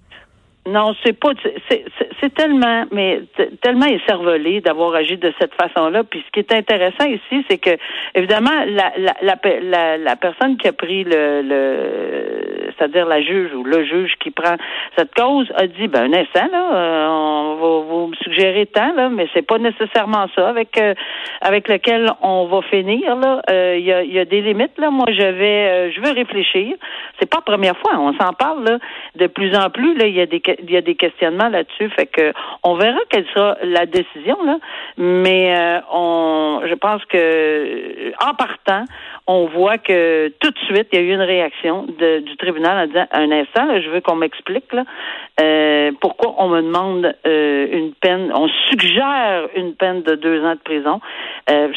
Non, 0.67 0.95
c'est 1.05 1.13
pas. 1.13 1.31
c'est- 1.69 1.85
tellement, 2.35 2.85
mais 2.91 3.23
tellement 3.63 3.87
écervelé 3.87 4.61
d'avoir 4.61 4.95
agi 4.95 5.17
de 5.17 5.33
cette 5.39 5.55
façon-là. 5.55 6.03
Puis 6.05 6.23
ce 6.27 6.31
qui 6.33 6.41
est 6.41 6.53
intéressant 6.53 7.05
ici, 7.07 7.45
c'est 7.49 7.59
que 7.59 7.71
évidemment 8.15 8.65
la 8.67 8.93
la, 8.99 9.15
la 9.23 9.37
la 9.63 9.97
la 9.97 10.17
personne 10.17 10.57
qui 10.57 10.67
a 10.69 10.73
pris 10.73 11.05
le, 11.05 11.43
le 11.43 12.56
c'est-à-dire 12.76 13.06
la 13.06 13.21
juge 13.23 13.52
ou 13.54 13.64
le 13.64 13.85
juge 13.85 14.14
qui 14.21 14.30
prend 14.30 14.56
cette 14.97 15.14
cause 15.14 15.50
a 15.56 15.66
dit 15.66 15.88
ben 15.88 16.12
un 16.12 16.18
instant 16.18 16.49
là, 16.50 16.75
euh, 16.75 17.06
on 17.09 17.54
va 17.56 17.85
vous 17.87 18.06
me 18.09 18.14
suggérer 18.16 18.66
tant 18.66 18.92
là, 18.95 19.09
mais 19.09 19.26
c'est 19.35 19.47
pas 19.47 19.59
nécessairement 19.59 20.26
ça 20.35 20.49
avec 20.49 20.78
euh, 20.80 20.95
avec 21.40 21.68
lequel 21.68 22.11
on 22.23 22.47
va 22.47 22.62
finir 22.62 23.16
là. 23.16 23.42
Euh, 23.50 23.76
Il 23.78 23.85
y 23.85 23.92
a 23.92 24.02
y 24.02 24.18
a 24.18 24.25
des 24.25 24.40
limites 24.42 24.78
là. 24.78 24.90
Moi 24.90 25.06
je 25.09 25.26
vais 25.40 25.68
euh, 25.68 25.90
je 25.92 26.00
veux 26.00 26.12
réfléchir. 26.12 26.76
C'est 27.18 27.28
pas 27.30 27.38
la 27.38 27.52
première 27.52 27.76
fois, 27.78 27.92
on 27.99 28.12
s'en 28.14 28.33
parle 28.33 28.64
là 28.64 28.78
de 29.16 29.26
plus 29.26 29.54
en 29.56 29.71
plus 29.71 29.95
là. 29.97 30.06
Il 30.06 30.14
y 30.14 30.21
a 30.21 30.26
des 30.26 30.42
il 30.62 30.71
y 30.71 30.76
a 30.76 30.83
des 30.83 30.95
questionnements 30.97 31.49
là-dessus. 31.49 31.88
Fait 31.90 32.06
que 32.06 32.33
on 32.62 32.75
verra 32.75 32.99
quelle 33.11 33.26
sera 33.35 33.56
la 33.62 33.87
décision 33.87 34.37
là. 34.45 34.59
Mais 34.99 35.54
euh, 35.56 35.80
on 35.92 36.61
je 36.66 36.75
pense 36.75 37.04
que 37.06 38.12
en 38.28 38.35
partant 38.35 38.85
on 39.28 39.47
voit 39.47 39.78
que 39.78 40.28
tout 40.40 40.50
de 40.50 40.59
suite, 40.68 40.88
il 40.92 41.00
y 41.00 41.02
a 41.02 41.04
eu 41.04 41.12
une 41.12 41.21
réaction 41.37 41.85
de- 41.99 42.21
du 42.21 42.37
tribunal 42.37 42.66
en 42.71 42.87
disant 42.87 43.07
un 43.13 43.31
instant, 43.31 43.65
là, 43.67 43.81
je 43.81 43.89
veux 43.91 44.01
qu'on 44.01 44.17
m'explique 44.17 44.73
là, 44.73 44.85
euh, 45.41 45.93
pourquoi 46.01 46.35
on 46.39 46.49
me 46.49 46.63
demande 46.63 47.15
euh, 47.27 47.67
une 47.71 47.93
peine, 47.95 48.31
on 48.35 48.49
suggère 48.69 49.49
une 49.55 49.75
peine 49.75 50.03
de 50.03 50.15
deux 50.15 50.43
ans 50.45 50.55
de 50.55 50.61
prison. 50.61 51.01
Euh, 51.51 51.69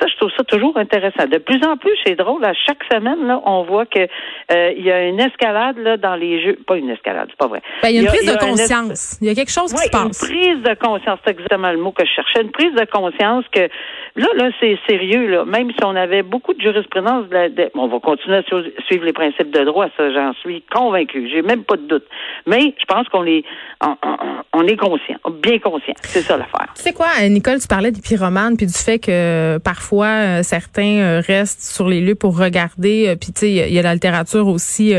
ça, 0.00 0.06
je 0.06 0.16
trouve 0.16 0.30
ça 0.36 0.44
toujours 0.44 0.76
intéressant. 0.76 1.26
De 1.26 1.38
plus 1.38 1.60
en 1.64 1.76
plus, 1.76 1.92
c'est 2.04 2.14
drôle. 2.16 2.44
À 2.44 2.54
chaque 2.54 2.82
semaine, 2.92 3.26
là, 3.26 3.40
on 3.44 3.62
voit 3.62 3.86
que 3.86 4.06
il 4.50 4.84
y 4.84 4.90
a 4.90 5.06
une 5.06 5.20
escalade 5.20 5.78
là 5.78 5.96
dans 5.96 6.16
les 6.16 6.42
jeux. 6.42 6.58
Pas 6.66 6.76
une 6.76 6.90
escalade, 6.90 7.28
c'est 7.30 7.38
pas 7.38 7.46
vrai. 7.46 7.62
Ben, 7.82 7.88
il 7.88 7.96
y 7.96 7.98
a 7.98 8.02
une 8.02 8.08
prise 8.08 8.26
de 8.26 8.34
es- 8.34 8.38
conscience. 8.38 9.18
Il 9.20 9.28
y 9.28 9.30
a 9.30 9.34
quelque 9.34 9.52
chose 9.52 9.72
qui 9.72 9.78
se 9.78 9.90
passe. 9.90 10.22
une 10.22 10.28
prise 10.28 10.62
de 10.62 10.74
conscience, 10.74 11.18
c'est 11.24 11.32
exactement 11.32 11.70
le 11.70 11.78
mot 11.78 11.92
que 11.92 12.04
je 12.04 12.10
cherchais. 12.10 12.42
Une 12.42 12.50
prise 12.50 12.74
de 12.74 12.84
conscience 12.84 13.44
que 13.52 13.68
là, 14.16 14.26
là, 14.36 14.50
c'est 14.60 14.78
sérieux, 14.88 15.26
là. 15.28 15.44
Même 15.44 15.70
si 15.70 15.84
on 15.84 15.94
avait 15.96 16.22
beaucoup 16.22 16.52
de 16.54 16.60
jurisprudence, 16.60 17.28
de 17.28 17.34
la- 17.34 17.48
de- 17.48 17.70
on 17.74 17.88
va 17.88 17.98
continuer 18.00 18.36
à 18.36 18.42
su- 18.42 18.72
suivre 18.86 19.04
les 19.04 19.12
principes 19.12 19.50
de 19.50 19.64
droit, 19.64 19.86
ça, 19.96 20.12
j'en 20.12 20.32
suis 20.34 20.62
convaincu. 20.72 21.28
J'ai 21.30 21.42
même 21.42 21.64
pas 21.64 21.76
de 21.76 21.86
doute. 21.86 22.04
Mais 22.46 22.74
je 22.78 22.84
pense 22.86 23.08
qu'on 23.08 23.24
est, 23.26 23.44
on, 24.52 24.66
est 24.66 24.76
conscient, 24.76 25.16
bien 25.42 25.58
conscient. 25.58 25.94
C'est 26.02 26.22
ça 26.22 26.36
l'affaire. 26.36 26.68
Tu 26.76 26.82
sais 26.82 26.92
quoi, 26.92 27.06
Nicole, 27.28 27.60
tu 27.60 27.68
parlais 27.68 27.90
des 27.90 28.00
pyromanes 28.00 28.56
puis 28.56 28.66
du 28.66 28.72
fait 28.72 28.98
que 28.98 29.10
euh, 29.10 29.58
parfois 29.58 30.06
euh, 30.06 30.42
certains 30.42 30.98
euh, 31.00 31.22
restent 31.26 31.62
sur 31.74 31.88
les 31.88 32.00
lieux 32.00 32.14
pour 32.14 32.38
regarder. 32.38 33.14
Puis 33.20 33.32
tu 33.32 33.40
sais, 33.40 33.50
il 33.50 33.68
y 33.68 33.74
y, 33.74 33.78
a 33.78 33.82
la 33.82 33.94
littérature 33.94 34.46
aussi 34.48 34.94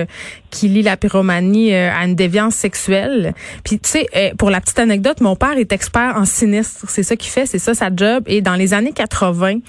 qui 0.54 0.68
lie 0.70 0.84
la 0.84 0.96
pyromanie 0.98 1.74
euh, 1.74 1.92
à 1.92 2.06
une 2.06 2.16
déviance 2.16 2.56
sexuelle. 2.56 3.34
Puis 3.64 3.80
tu 3.80 3.90
sais, 3.90 4.08
euh, 4.16 4.32
pour 4.38 4.50
la 4.52 4.62
petite 4.62 4.80
anecdote, 4.80 5.20
mon 5.20 5.36
père 5.36 5.58
est 5.58 5.72
expert 5.74 6.14
en 6.16 6.26
sinistre. 6.26 6.86
C'est 6.88 7.04
ça 7.04 7.16
qu'il 7.16 7.32
fait, 7.32 7.46
c'est 7.46 7.60
ça 7.60 7.74
sa 7.74 7.90
job. 7.94 8.24
Et 8.28 8.42
dans 8.42 8.56
les 8.56 8.74
années 8.74 8.94
80, 8.94 9.60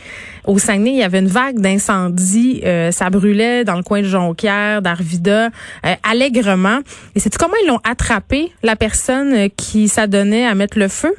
au 0.46 0.58
Saguenay, 0.58 0.90
il 0.90 0.98
y 0.98 1.02
avait 1.02 1.20
une 1.20 1.28
vague 1.28 1.58
d'incendies. 1.58 2.60
euh, 2.64 2.90
ça 2.90 3.08
brûlait 3.10 3.64
dans 3.64 3.76
le 3.76 3.82
coin 3.82 4.02
de 4.02 4.06
Jonquière, 4.06 4.82
d'Arvida, 4.82 5.46
euh, 5.46 5.94
allègrement. 6.02 6.80
Et 7.14 7.20
c'est 7.20 7.34
comment 7.36 7.54
ils 7.62 7.68
l'ont 7.68 7.80
attrapé, 7.82 8.52
la 8.62 8.76
personne 8.76 9.32
euh, 9.32 9.48
qui 9.56 9.88
s'adonnait 9.88 10.46
à 10.46 10.54
mettre 10.54 10.78
le 10.78 10.88
feu? 10.88 11.14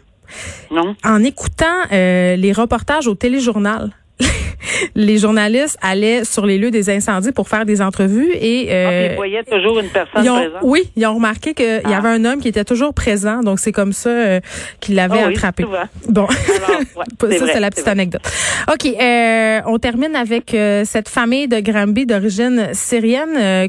Non? 0.72 0.96
en 1.04 1.24
écoutant 1.24 1.66
euh, 1.92 2.36
les 2.36 2.52
reportages 2.52 3.08
au 3.08 3.16
téléjournal. 3.16 3.92
les 4.96 5.18
journalistes 5.18 5.78
allaient 5.82 6.24
sur 6.24 6.46
les 6.46 6.58
lieux 6.58 6.72
des 6.72 6.90
incendies 6.90 7.32
pour 7.32 7.48
faire 7.50 7.66
des 7.66 7.82
entrevues 7.82 8.32
et 8.34 8.68
Ah, 8.70 8.74
euh, 8.74 9.02
puis 9.06 9.14
il 9.14 9.16
voyait 9.16 9.44
toujours 9.44 9.80
une 9.80 9.90
personne 9.90 10.24
ils 10.24 10.30
ont, 10.30 10.36
présente. 10.36 10.60
oui, 10.64 10.90
ils 10.96 11.06
ont 11.06 11.16
remarqué 11.16 11.54
qu'il 11.54 11.66
y 11.66 11.94
Ah. 11.94 11.98
avait 11.98 12.10
un 12.10 12.26
homme 12.26 12.40
qui 12.40 12.48
était 12.48 12.64
toujours 12.66 12.94
présent, 12.94 13.42
donc 13.42 13.60
c'est 13.60 13.72
comme 13.72 13.94
ça 13.94 14.10
euh, 14.10 14.40
qu'il 14.80 14.96
l'avait 14.96 15.20
Ah 15.24 15.28
oui, 15.28 15.34
attrapé. 15.36 15.64
souvent. 15.64 15.78
Bon, 16.10 16.26
Alors, 16.28 16.80
ouais, 17.24 17.38
ça 17.40 17.46
c'est 17.54 17.60
la 17.60 17.70
petite 17.70 17.84
vrai. 17.84 17.92
anecdote. 17.92 18.22
Ok, 18.72 18.86
euh, 18.86 19.60
on 19.66 19.78
termine 19.80 20.16
avec 20.16 20.54
euh, 20.54 20.84
cette 20.86 21.10
famille 21.10 21.48
de 21.48 21.60
Granby 21.60 22.06
d'origine 22.06 22.70
syrienne 22.74 23.30
euh, 23.38 23.68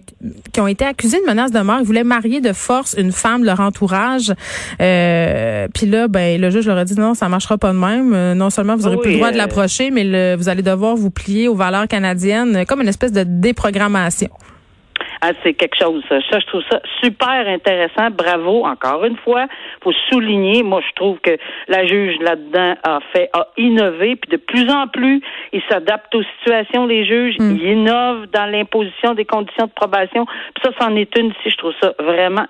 qui 0.52 0.60
ont 0.60 0.66
été 0.66 0.84
accusés 0.84 1.18
de 1.20 1.26
menace 1.26 1.50
de 1.52 1.60
mort. 1.60 1.78
Ils 1.80 1.86
voulaient 1.86 2.04
marier 2.04 2.40
de 2.40 2.52
force 2.52 2.94
une 2.98 3.12
femme 3.12 3.40
de 3.42 3.46
leur 3.46 3.60
entourage. 3.60 4.32
Euh, 4.80 5.68
Puis 5.74 5.86
là, 5.86 6.08
ben 6.08 6.40
le 6.40 6.50
juge 6.50 6.66
leur 6.66 6.78
a 6.78 6.84
dit 6.84 6.94
non, 6.98 7.14
ça 7.14 7.28
marchera 7.28 7.58
pas 7.58 7.72
de 7.72 7.78
même. 7.78 8.34
Non 8.34 8.50
seulement 8.50 8.76
vous 8.76 8.86
aurez 8.86 8.98
plus 8.98 9.10
le 9.12 9.16
droit 9.16 9.32
de 9.32 9.36
l'approcher, 9.36 9.90
mais 9.90 10.04
le- 10.04 10.36
vous 10.36 10.48
allez 10.48 10.62
devoir 10.62 10.85
vous 10.94 11.10
plier 11.10 11.48
aux 11.48 11.54
valeurs 11.54 11.88
canadiennes, 11.88 12.56
euh, 12.56 12.64
comme 12.64 12.80
une 12.82 12.88
espèce 12.88 13.12
de 13.12 13.24
déprogrammation. 13.24 14.28
Ah, 15.22 15.32
c'est 15.42 15.54
quelque 15.54 15.76
chose. 15.78 16.02
Ça. 16.08 16.18
Je 16.20 16.46
trouve 16.46 16.62
ça 16.70 16.80
super 17.02 17.48
intéressant. 17.48 18.10
Bravo, 18.10 18.64
encore 18.66 19.04
une 19.04 19.16
fois. 19.16 19.46
faut 19.82 19.92
souligner. 20.10 20.62
Moi, 20.62 20.80
je 20.86 20.92
trouve 20.94 21.18
que 21.20 21.36
la 21.68 21.86
juge 21.86 22.16
là-dedans 22.20 22.74
a 22.82 22.98
fait, 23.12 23.30
a 23.32 23.46
innové, 23.56 24.16
puis 24.16 24.30
de 24.30 24.36
plus 24.36 24.68
en 24.70 24.88
plus, 24.88 25.22
il 25.52 25.62
s'adapte 25.70 26.14
aux 26.14 26.22
situations. 26.38 26.86
Les 26.86 27.06
juges, 27.06 27.36
Mm. 27.38 27.56
ils 27.56 27.64
innovent 27.72 28.26
dans 28.32 28.46
l'imposition 28.50 29.14
des 29.14 29.24
conditions 29.24 29.66
de 29.66 29.70
probation. 29.70 30.26
Puis 30.26 30.64
ça, 30.64 30.70
c'en 30.78 30.94
est 30.96 31.16
une. 31.18 31.32
Si 31.42 31.50
je 31.50 31.56
trouve 31.56 31.72
ça 31.80 31.92
vraiment. 32.00 32.46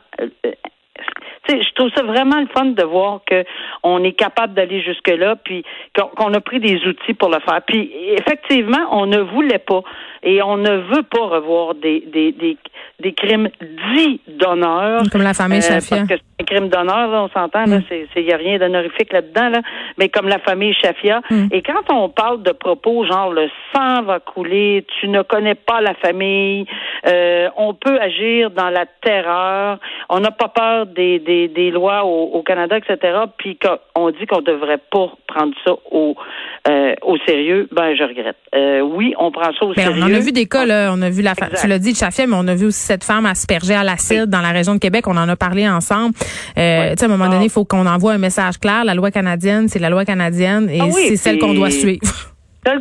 Euh, 1.50 1.54
euh, 1.54 1.58
tu 1.58 1.58
sais, 1.58 1.62
je 1.68 1.74
trouve 1.74 1.90
ça 1.94 2.02
vraiment 2.02 2.40
le 2.40 2.46
fun 2.56 2.66
de 2.66 2.82
voir 2.84 3.20
que 3.26 3.44
on 3.82 4.02
est 4.04 4.12
capable 4.12 4.54
d'aller 4.54 4.80
jusque 4.82 5.08
là, 5.08 5.36
puis 5.36 5.64
qu'on 5.96 6.06
qu'on 6.08 6.34
a 6.34 6.40
pris 6.40 6.60
des 6.60 6.76
outils 6.86 7.14
pour 7.14 7.28
le 7.30 7.40
faire. 7.40 7.60
Puis 7.66 7.90
effectivement, 8.18 8.86
on 8.90 9.06
ne 9.06 9.18
voulait 9.18 9.58
pas 9.58 9.82
et 10.22 10.42
on 10.42 10.56
ne 10.56 10.76
veut 10.94 11.02
pas 11.02 11.26
revoir 11.26 11.74
des 11.74 12.00
des 12.00 12.32
des, 12.32 12.56
des 13.00 13.12
crimes 13.12 13.48
dits 13.94 14.20
d'honneur. 14.28 15.02
Comme 15.12 15.22
la 15.22 15.34
famille 15.34 15.58
Euh, 15.58 15.80
Shafia. 15.80 15.96
Parce 15.98 16.08
que 16.08 16.14
c'est 16.16 16.42
un 16.42 16.44
crime 16.44 16.68
d'honneur, 16.68 17.08
on 17.10 17.28
s'entend, 17.28 17.64
là, 17.66 17.78
Mm. 17.78 17.82
c'est, 17.88 18.06
il 18.16 18.24
n'y 18.26 18.32
a 18.32 18.36
rien 18.36 18.58
d'honorifique 18.58 19.12
là-dedans, 19.12 19.48
là, 19.48 19.60
mais 19.98 20.08
comme 20.08 20.28
la 20.28 20.38
famille 20.38 20.74
Shafia. 20.74 21.20
Mm. 21.30 21.48
Et 21.52 21.62
quand 21.62 21.82
on 21.92 22.08
parle 22.08 22.42
de 22.42 22.52
propos 22.52 23.04
genre 23.04 23.30
le 23.32 23.48
sang 23.74 24.02
va 24.02 24.20
couler, 24.20 24.84
tu 25.00 25.08
ne 25.08 25.22
connais 25.22 25.54
pas 25.54 25.80
la 25.80 25.94
famille, 25.94 26.66
euh, 27.06 27.48
on 27.56 27.74
peut 27.74 27.98
agir 28.00 28.50
dans 28.50 28.68
la 28.70 28.86
terreur, 29.02 29.78
on 30.08 30.20
n'a 30.20 30.30
pas 30.30 30.48
peur 30.48 30.86
des, 30.86 31.18
des, 31.18 31.48
des 31.48 31.70
lois 31.70 32.04
au, 32.04 32.30
au 32.34 32.42
Canada, 32.42 32.76
etc. 32.78 32.96
Puis 33.38 33.58
qu'on 33.58 34.10
dit 34.10 34.26
qu'on 34.26 34.40
devrait 34.40 34.80
pas 34.90 35.10
prendre 35.26 35.52
ça 35.64 35.72
au, 35.90 36.14
euh, 36.68 36.94
au 37.02 37.16
sérieux, 37.26 37.68
ben 37.72 37.94
je 37.96 38.02
regrette. 38.04 38.36
Euh, 38.54 38.80
oui, 38.80 39.14
on 39.18 39.30
prend 39.30 39.50
ça 39.58 39.64
au 39.64 39.68
Ben, 39.74 39.84
sérieux. 39.86 40.02
on 40.02 40.06
en 40.06 40.14
a 40.14 40.18
vu 40.20 40.32
des 40.32 40.46
cas, 40.46 40.64
là. 40.66 40.90
On 40.92 41.02
a 41.02 41.10
vu 41.10 41.22
la 41.22 41.34
tu 41.34 41.66
l'as 41.66 41.78
dit, 41.78 41.94
Chafia, 41.94 42.26
mais 42.26 42.36
on 42.38 42.46
a 42.48 42.54
vu 42.54 42.66
aussi 42.66 42.80
cette 42.80 43.04
femme 43.04 43.26
aspergée 43.26 43.74
à 43.74 43.84
l'acide 43.84 44.26
dans 44.26 44.40
la 44.40 44.50
région 44.50 44.74
de 44.74 44.78
Québec. 44.78 45.06
On 45.08 45.16
en 45.16 45.28
a 45.28 45.36
parlé 45.36 45.68
ensemble. 45.68 46.14
Euh, 46.58 46.90
Tu 46.90 46.98
sais, 46.98 47.04
à 47.04 47.06
un 47.06 47.08
moment 47.10 47.24
Ah. 47.28 47.32
donné, 47.34 47.44
il 47.46 47.50
faut 47.50 47.64
qu'on 47.64 47.86
envoie 47.86 48.12
un 48.12 48.18
message 48.18 48.58
clair. 48.58 48.84
La 48.84 48.94
loi 48.94 49.10
canadienne, 49.10 49.68
c'est 49.68 49.78
la 49.80 49.90
loi 49.90 50.04
canadienne 50.04 50.68
et 50.70 50.78
Ah 50.80 50.84
oui, 50.86 51.02
c'est 51.08 51.16
celle 51.16 51.38
qu'on 51.38 51.54
doit 51.54 51.70
suivre. 51.70 52.00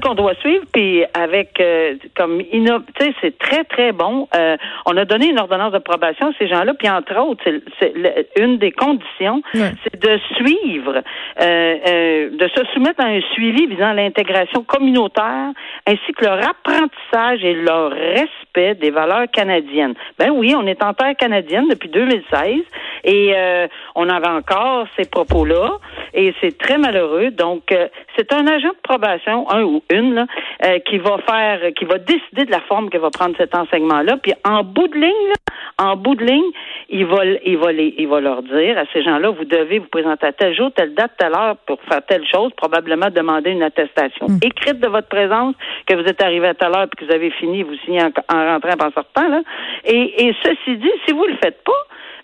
Qu'on 0.02 0.16
doit 0.16 0.36
suivre, 0.36 0.66
puis 0.74 1.04
avec 1.14 1.60
euh, 1.60 1.96
comme 2.16 2.42
tu 2.42 2.66
sais, 3.00 3.14
c'est 3.22 3.38
très 3.38 3.64
très 3.64 3.92
bon. 3.92 4.28
Euh, 4.36 4.58
on 4.86 4.98
a 4.98 5.06
donné 5.06 5.30
une 5.30 5.40
ordonnance 5.40 5.72
de 5.74 5.80
probation 5.80 6.28
à 6.28 6.32
ces 6.40 6.48
gens-là, 6.48 6.74
puis 6.74 6.90
entre 6.90 7.18
autres, 7.20 7.44
c'est, 7.80 7.94
une 8.38 8.58
des 8.58 8.72
conditions, 8.72 9.42
c'est 9.54 10.00
de 10.02 10.20
suivre, 10.36 11.02
euh, 11.42 11.76
euh, 11.88 12.30
de 12.32 12.48
se 12.48 12.66
soumettre 12.74 13.04
à 13.04 13.08
un 13.08 13.22
suivi 13.34 13.68
visant 13.68 13.94
l'intégration 13.94 14.64
communautaire, 14.64 15.52
ainsi 15.88 16.14
que 16.18 16.26
leur 16.26 16.40
apprentissage 16.40 17.44
et 17.44 17.54
leur 17.54 17.92
respect 17.92 18.76
des 18.76 18.92
valeurs 18.92 19.30
canadiennes. 19.32 19.94
Ben 20.18 20.32
oui, 20.32 20.56
on 20.58 20.66
est 20.68 20.84
en 20.84 20.94
terre 20.94 21.16
canadienne 21.18 21.68
depuis 21.70 21.90
2016 21.90 22.62
et 23.04 23.34
euh, 23.36 23.68
on 23.96 24.10
avait 24.10 24.28
encore 24.28 24.88
ces 24.98 25.06
propos-là 25.06 25.78
et 26.14 26.34
c'est 26.42 26.58
très 26.58 26.78
malheureux. 26.78 27.32
Donc, 27.32 27.72
euh, 27.72 27.88
c'est 28.18 28.34
un 28.34 28.48
agent 28.48 28.70
de 28.70 28.82
probation, 28.84 29.50
un 29.52 29.64
ou 29.64 29.75
une, 29.90 30.14
là, 30.14 30.26
euh, 30.66 30.80
qui 30.80 30.98
va 30.98 31.18
faire, 31.28 31.60
qui 31.76 31.86
va 31.86 31.98
décider 31.98 32.46
de 32.46 32.52
la 32.52 32.62
forme 32.62 32.90
que 32.90 32.98
va 32.98 33.10
prendre 33.10 33.36
cet 33.38 33.56
enseignement-là. 33.56 34.18
Puis 34.22 34.34
en 34.44 34.64
bout 34.64 34.88
de 34.88 34.96
ligne, 34.96 35.28
là, 35.30 35.54
en 35.78 35.96
bout 35.96 36.16
de 36.16 36.24
ligne, 36.24 36.52
il 36.90 37.06
va, 37.06 37.26
il 37.26 37.58
va 37.58 37.72
les, 37.72 37.96
il 37.98 38.08
va 38.08 38.20
leur 38.22 38.44
dire 38.44 38.78
à 38.78 38.84
ces 38.94 39.04
gens-là, 39.04 39.30
vous 39.30 39.46
devez 39.46 39.80
vous 39.80 39.88
présenter 39.88 40.28
à 40.28 40.34
tel 40.34 40.56
jour, 40.56 40.72
telle 40.74 40.94
date, 40.94 41.12
telle 41.18 41.34
heure 41.34 41.58
pour 41.66 41.80
faire 41.84 42.06
telle 42.06 42.26
chose, 42.28 42.52
probablement 42.56 43.10
demander 43.10 43.52
une 43.52 43.64
attestation 43.64 44.28
écrite 44.42 44.80
de 44.80 44.88
votre 44.88 45.08
présence, 45.08 45.56
que 45.88 45.96
vous 45.96 46.08
êtes 46.08 46.22
arrivé 46.22 46.48
à 46.48 46.54
telle 46.54 46.76
heure 46.76 46.88
puis 46.90 47.06
que 47.06 47.10
vous 47.10 47.16
avez 47.16 47.32
fini, 47.32 47.64
vous 47.64 47.76
signez 47.86 48.02
en, 48.02 48.12
en 48.34 48.54
rentrant 48.54 48.88
en 48.88 48.92
sortant, 48.92 49.28
là. 49.28 49.42
Et, 49.84 50.28
et 50.28 50.36
ceci 50.44 50.78
dit, 50.78 50.92
si 51.06 51.14
vous 51.14 51.26
le 51.26 51.36
faites 51.42 51.64
pas, 51.64 51.72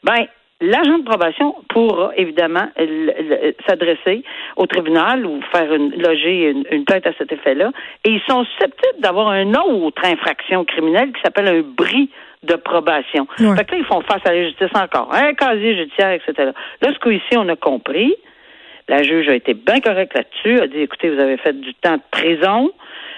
ben, 0.03 0.25
L'agent 0.62 1.00
de 1.00 1.03
probation 1.03 1.56
pourra 1.70 2.12
évidemment 2.15 2.68
s'adresser 3.68 4.24
au 4.56 4.68
tribunal 4.68 5.25
ou 5.25 5.41
faire 5.51 5.74
une, 5.74 5.91
loger 6.00 6.51
une, 6.51 6.63
une 6.72 6.86
plainte 6.86 7.08
à 7.08 7.13
cet 7.18 7.32
effet-là. 7.32 7.72
Et 8.06 8.12
ils 8.12 8.22
sont 8.30 8.46
susceptibles 8.46 9.00
d'avoir 9.00 9.34
une 9.34 9.58
autre 9.58 10.06
infraction 10.06 10.63
criminelle 10.63 11.12
qui 11.13 11.22
s'appelle 11.22 11.48
un 11.48 11.62
bris 11.62 12.10
de 12.44 12.56
probation. 12.56 13.27
Ouais. 13.39 13.56
Fait 13.56 13.65
que 13.65 13.72
là, 13.72 13.77
ils 13.80 13.86
font 13.86 14.01
face 14.01 14.22
à 14.25 14.34
la 14.34 14.44
justice 14.44 14.70
encore. 14.75 15.13
Un 15.13 15.34
casier 15.34 15.75
judiciaire, 15.75 16.12
etc. 16.12 16.51
Là, 16.82 16.94
ce 16.94 17.00
coup-ci, 17.00 17.38
on 17.38 17.48
a 17.50 17.56
compris. 17.56 18.15
La 18.88 19.03
juge 19.03 19.30
a 19.30 19.36
été 19.36 19.53
bien 19.53 19.80
correcte 19.80 20.13
là-dessus, 20.15 20.60
a 20.60 20.68
dit, 20.68 20.80
écoutez, 20.80 21.10
vous 21.10 21.20
avez 21.20 21.38
fait 21.38 21.60
du 21.60 21.74
temps 21.75 21.98
de 21.98 22.01
prison, 22.12 22.72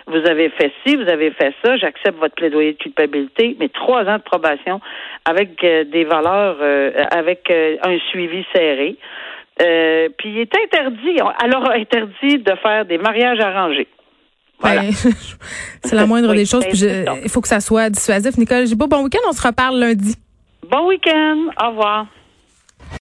vous 0.08 0.30
avez 0.30 0.50
fait 0.50 0.72
ci, 0.86 0.96
vous 0.96 1.10
avez 1.10 1.32
fait 1.32 1.54
ça, 1.64 1.78
j'accepte 1.78 2.20
votre 2.20 2.36
plaidoyer 2.36 2.74
de 2.74 2.78
culpabilité, 2.78 3.56
mais 3.60 3.70
trois 3.70 4.04
ans 4.06 4.18
de 4.18 4.24
probation 4.24 4.82
avec 5.26 5.64
euh, 5.64 5.86
des 5.86 6.04
valeurs, 6.04 6.58
euh, 6.62 6.92
avec 7.12 7.50
euh, 7.50 7.78
un 7.84 7.98
suivi 8.10 8.46
serré. 8.54 8.98
Puis 9.58 10.30
il 10.30 10.40
est 10.40 10.54
interdit, 10.56 11.20
alors 11.42 11.72
interdit 11.76 12.40
de 12.40 12.56
faire 12.62 12.86
des 12.86 12.98
mariages 12.98 13.40
arrangés. 13.40 13.88
Voilà. 14.60 14.82
Ben, 14.82 14.92
c'est 15.84 15.96
la 15.96 16.06
moindre 16.06 16.34
des 16.34 16.46
choses. 16.46 16.66
il 16.72 17.30
faut 17.30 17.42
que 17.42 17.48
ça 17.48 17.60
soit 17.60 17.90
dissuasif. 17.90 18.38
Nicole 18.38 18.66
Gibault, 18.66 18.88
bon 18.88 19.04
week-end. 19.04 19.20
On 19.28 19.34
se 19.34 19.46
reparle 19.46 19.80
lundi. 19.80 20.16
Bon 20.70 20.88
week-end, 20.88 21.38
au 21.62 21.70
revoir. 21.70 22.08